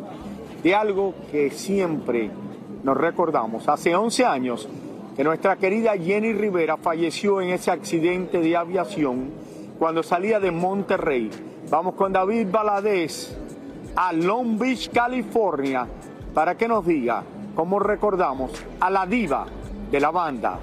de 0.64 0.76
algo 0.76 1.14
que 1.32 1.52
siempre 1.52 2.30
nos 2.84 2.98
recordamos. 2.98 3.68
Hace 3.70 3.96
11 3.96 4.26
años 4.26 4.68
que 5.16 5.24
nuestra 5.24 5.58
querida 5.58 5.98
Jenny 5.98 6.34
Rivera 6.34 6.78
falleció 6.78 7.42
en 7.42 7.50
ese 7.50 7.72
accidente 7.72 8.40
de 8.40 8.56
aviación 8.56 9.32
cuando 9.80 10.04
salía 10.04 10.40
de 10.40 10.52
Monterrey. 10.52 11.32
Vamos 11.70 11.96
con 11.96 12.12
David 12.12 12.48
Valadez 12.52 13.36
a 13.96 14.12
Long 14.14 14.60
Beach, 14.60 14.92
California, 14.92 15.88
para 16.34 16.56
que 16.56 16.68
nos 16.68 16.86
diga 16.86 17.24
cómo 17.56 17.80
recordamos 17.80 18.52
a 18.80 18.90
la 18.90 19.06
diva 19.06 19.48
de 19.90 20.00
la 20.00 20.12
banda. 20.12 20.60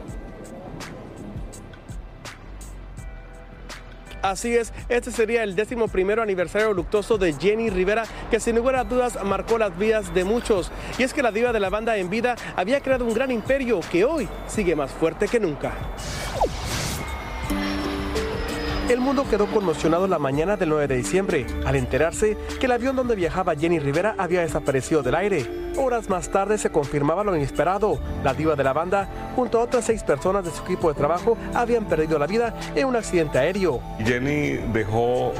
Así 4.22 4.56
es, 4.56 4.72
este 4.88 5.12
sería 5.12 5.44
el 5.44 5.54
décimo 5.54 5.86
primero 5.86 6.20
aniversario 6.20 6.72
luctuoso 6.72 7.16
de 7.16 7.32
Jenny 7.34 7.70
Rivera, 7.70 8.04
que 8.30 8.40
sin 8.40 8.56
lugar 8.56 8.74
a 8.76 8.84
dudas 8.84 9.22
marcó 9.24 9.56
las 9.56 9.76
vidas 9.78 10.12
de 10.14 10.24
muchos. 10.24 10.72
Y 10.98 11.04
es 11.04 11.14
que 11.14 11.22
la 11.22 11.30
diva 11.30 11.52
de 11.52 11.60
la 11.60 11.70
banda 11.70 11.96
en 11.96 12.10
vida 12.10 12.34
había 12.56 12.80
creado 12.80 13.04
un 13.04 13.14
gran 13.14 13.30
imperio 13.30 13.80
que 13.90 14.04
hoy 14.04 14.28
sigue 14.48 14.74
más 14.74 14.90
fuerte 14.90 15.28
que 15.28 15.38
nunca. 15.38 15.72
El 18.88 19.00
mundo 19.00 19.26
quedó 19.28 19.46
conmocionado 19.48 20.06
la 20.06 20.20
mañana 20.20 20.56
del 20.56 20.68
9 20.68 20.86
de 20.86 20.96
diciembre 20.96 21.44
al 21.64 21.74
enterarse 21.74 22.36
que 22.60 22.66
el 22.66 22.72
avión 22.72 22.94
donde 22.94 23.16
viajaba 23.16 23.56
Jenny 23.56 23.80
Rivera 23.80 24.14
había 24.16 24.42
desaparecido 24.42 25.02
del 25.02 25.16
aire. 25.16 25.65
Horas 25.78 26.08
más 26.08 26.30
tarde 26.30 26.56
se 26.56 26.70
confirmaba 26.70 27.22
lo 27.22 27.36
inesperado. 27.36 27.98
La 28.24 28.32
diva 28.32 28.56
de 28.56 28.64
la 28.64 28.72
banda, 28.72 29.08
junto 29.36 29.60
a 29.60 29.64
otras 29.64 29.84
seis 29.84 30.02
personas 30.02 30.44
de 30.44 30.50
su 30.50 30.62
equipo 30.62 30.88
de 30.88 30.94
trabajo, 30.94 31.36
habían 31.54 31.84
perdido 31.84 32.18
la 32.18 32.26
vida 32.26 32.54
en 32.74 32.86
un 32.86 32.96
accidente 32.96 33.38
aéreo. 33.38 33.80
Jenny 33.98 34.56
dejó 34.72 35.32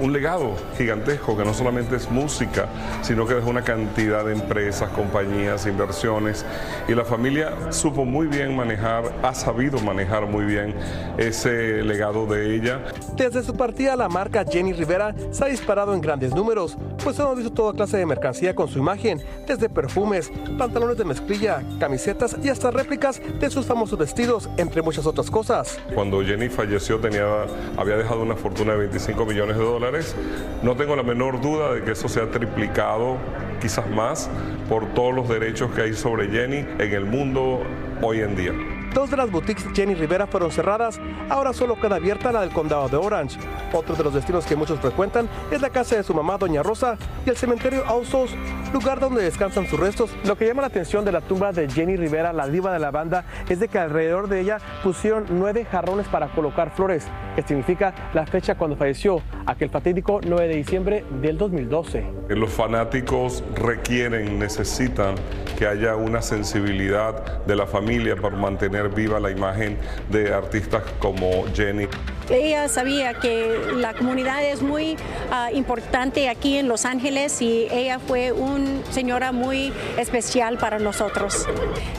un 0.00 0.12
legado 0.12 0.54
gigantesco 0.78 1.36
que 1.36 1.44
no 1.44 1.52
solamente 1.52 1.96
es 1.96 2.10
música, 2.10 2.66
sino 3.02 3.26
que 3.26 3.34
dejó 3.34 3.50
una 3.50 3.62
cantidad 3.62 4.24
de 4.24 4.32
empresas, 4.32 4.88
compañías, 4.90 5.66
inversiones 5.66 6.44
y 6.88 6.94
la 6.94 7.04
familia 7.04 7.70
supo 7.70 8.04
muy 8.04 8.26
bien 8.26 8.56
manejar, 8.56 9.12
ha 9.22 9.34
sabido 9.34 9.78
manejar 9.80 10.26
muy 10.26 10.44
bien 10.44 10.74
ese 11.18 11.82
legado 11.82 12.26
de 12.26 12.54
ella. 12.54 12.80
Desde 13.14 13.42
su 13.42 13.54
partida, 13.54 13.94
la 13.94 14.08
marca 14.08 14.44
Jenny 14.50 14.72
Rivera 14.72 15.14
se 15.30 15.44
ha 15.44 15.48
disparado 15.48 15.92
en 15.92 16.00
grandes 16.00 16.34
números, 16.34 16.78
pues 17.02 17.18
hemos 17.18 17.36
visto 17.36 17.52
toda 17.52 17.74
clase 17.74 17.98
de 17.98 18.06
mercancía 18.06 18.54
con 18.54 18.68
su 18.68 18.78
imagen, 18.78 19.20
desde 19.46 19.68
perfumes, 19.80 20.30
pantalones 20.58 20.98
de 20.98 21.06
mezclilla, 21.06 21.62
camisetas 21.78 22.36
y 22.42 22.50
hasta 22.50 22.70
réplicas 22.70 23.22
de 23.40 23.48
sus 23.48 23.64
famosos 23.64 23.98
vestidos, 23.98 24.50
entre 24.58 24.82
muchas 24.82 25.06
otras 25.06 25.30
cosas. 25.30 25.80
Cuando 25.94 26.22
Jenny 26.22 26.50
falleció 26.50 26.98
tenía, 26.98 27.46
había 27.78 27.96
dejado 27.96 28.20
una 28.20 28.36
fortuna 28.36 28.72
de 28.72 28.80
25 28.80 29.24
millones 29.24 29.56
de 29.56 29.64
dólares. 29.64 30.14
No 30.62 30.76
tengo 30.76 30.96
la 30.96 31.02
menor 31.02 31.40
duda 31.40 31.72
de 31.72 31.82
que 31.82 31.92
eso 31.92 32.08
se 32.10 32.20
ha 32.20 32.30
triplicado, 32.30 33.16
quizás 33.62 33.88
más, 33.88 34.28
por 34.68 34.84
todos 34.92 35.14
los 35.14 35.28
derechos 35.30 35.70
que 35.72 35.80
hay 35.80 35.94
sobre 35.94 36.28
Jenny 36.28 36.58
en 36.78 36.92
el 36.92 37.06
mundo 37.06 37.62
hoy 38.02 38.20
en 38.20 38.36
día. 38.36 38.52
Dos 38.94 39.08
de 39.08 39.16
las 39.16 39.30
boutiques 39.30 39.64
Jenny 39.72 39.94
Rivera 39.94 40.26
fueron 40.26 40.50
cerradas, 40.50 41.00
ahora 41.28 41.52
solo 41.52 41.80
queda 41.80 41.96
abierta 41.96 42.32
la 42.32 42.40
del 42.40 42.50
condado 42.50 42.88
de 42.88 42.96
Orange. 42.96 43.38
Otro 43.72 43.94
de 43.94 44.02
los 44.02 44.12
destinos 44.12 44.44
que 44.44 44.56
muchos 44.56 44.80
frecuentan 44.80 45.28
es 45.52 45.60
la 45.60 45.70
casa 45.70 45.94
de 45.94 46.02
su 46.02 46.12
mamá, 46.12 46.38
Doña 46.38 46.64
Rosa, 46.64 46.98
y 47.24 47.30
el 47.30 47.36
cementerio 47.36 47.84
Ausos, 47.86 48.34
lugar 48.72 48.98
donde 48.98 49.22
descansan 49.22 49.68
sus 49.68 49.78
restos. 49.78 50.10
Lo 50.24 50.36
que 50.36 50.46
llama 50.46 50.62
la 50.62 50.68
atención 50.68 51.04
de 51.04 51.12
la 51.12 51.20
tumba 51.20 51.52
de 51.52 51.70
Jenny 51.70 51.94
Rivera, 51.96 52.32
la 52.32 52.48
diva 52.48 52.72
de 52.72 52.80
la 52.80 52.90
banda, 52.90 53.24
es 53.48 53.60
de 53.60 53.68
que 53.68 53.78
alrededor 53.78 54.28
de 54.28 54.40
ella 54.40 54.58
pusieron 54.82 55.26
nueve 55.30 55.64
jarrones 55.70 56.08
para 56.08 56.26
colocar 56.28 56.72
flores, 56.72 57.06
que 57.36 57.42
significa 57.42 57.94
la 58.12 58.26
fecha 58.26 58.56
cuando 58.56 58.76
falleció, 58.76 59.22
aquel 59.46 59.70
fatídico 59.70 60.20
9 60.26 60.48
de 60.48 60.56
diciembre 60.56 61.04
del 61.22 61.38
2012. 61.38 62.04
Los 62.28 62.50
fanáticos 62.50 63.44
requieren, 63.54 64.38
necesitan 64.38 65.14
que 65.56 65.66
haya 65.66 65.94
una 65.94 66.22
sensibilidad 66.22 67.44
de 67.44 67.54
la 67.54 67.66
familia 67.66 68.16
para 68.16 68.36
mantener 68.36 68.79
viva 68.88 69.20
la 69.20 69.30
imagen 69.30 69.78
de 70.08 70.32
artistas 70.32 70.82
como 70.98 71.44
Jenny. 71.54 71.86
Ella 72.30 72.68
sabía 72.68 73.14
que 73.14 73.58
la 73.74 73.92
comunidad 73.92 74.44
es 74.44 74.62
muy 74.62 74.96
ah, 75.32 75.50
importante 75.52 76.28
aquí 76.28 76.58
en 76.58 76.68
Los 76.68 76.84
Ángeles 76.84 77.42
y 77.42 77.66
ella 77.72 77.98
fue 77.98 78.30
una 78.30 78.84
señora 78.92 79.32
muy 79.32 79.72
especial 79.98 80.56
para 80.56 80.78
nosotros. 80.78 81.46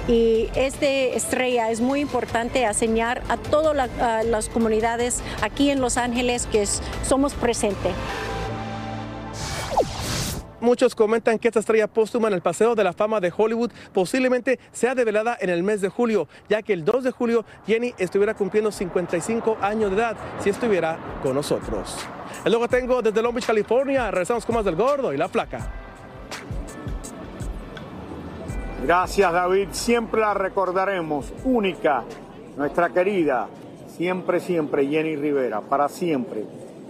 Y 0.08 0.50
esta 0.56 0.86
estrella 0.88 1.70
es 1.70 1.82
muy 1.82 2.00
importante 2.00 2.64
enseñar 2.64 3.22
a 3.28 3.36
todas 3.36 3.76
la- 3.76 3.90
ah, 4.00 4.22
las 4.24 4.48
comunidades 4.48 5.22
aquí 5.42 5.70
en 5.70 5.82
Los 5.82 5.98
Ángeles 5.98 6.48
que 6.50 6.66
somos 7.06 7.34
presentes. 7.34 7.92
Muchos 10.62 10.94
comentan 10.94 11.40
que 11.40 11.48
esta 11.48 11.60
estrella 11.60 11.88
póstuma 11.88 12.28
en 12.28 12.36
el 12.36 12.42
Paseo 12.42 12.76
de 12.76 12.84
la 12.84 12.94
Fama 12.94 13.20
de 13.20 13.34
Hollywood 13.36 13.72
posiblemente 13.94 14.60
sea 14.72 14.94
develada 14.94 15.36
en 15.42 15.50
el 15.50 15.64
mes 15.64 15.82
de 15.82 15.90
julio, 15.90 16.28
ya 16.48 16.62
que 16.62 16.72
el 16.74 16.86
2 16.86 17.04
de 17.06 17.12
julio 17.12 17.46
Jenny 17.66 17.96
estuviera 17.98 18.36
cumpliendo 18.36 18.72
55 18.72 19.58
años 19.60 19.90
de 19.90 19.98
edad 19.98 20.16
si 20.40 20.52
estuviera 20.52 21.00
con 21.24 21.34
nosotros. 21.34 21.98
Es 22.46 22.52
lo 22.52 22.62
que 22.62 22.68
tengo 22.68 23.02
desde 23.02 23.24
Long 23.24 23.34
Beach, 23.34 23.48
California. 23.48 24.12
Regresamos 24.12 24.46
con 24.46 24.56
más 24.56 24.64
del 24.64 24.76
gordo 24.76 25.12
y 25.12 25.18
la 25.18 25.28
flaca. 25.28 25.68
Gracias 28.84 29.34
David, 29.34 29.70
siempre 29.72 30.22
la 30.22 30.34
recordaremos, 30.34 31.32
única, 31.44 32.04
nuestra 32.56 32.90
querida, 32.90 33.48
siempre, 33.96 34.40
siempre 34.40 34.88
Jenny 34.88 35.16
Rivera, 35.16 35.62
para 35.62 35.88
siempre. 35.88 36.46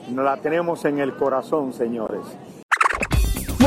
Nos 0.10 0.26
la 0.26 0.38
tenemos 0.38 0.84
en 0.86 1.00
el 1.00 1.16
corazón, 1.16 1.74
señores. 1.74 2.22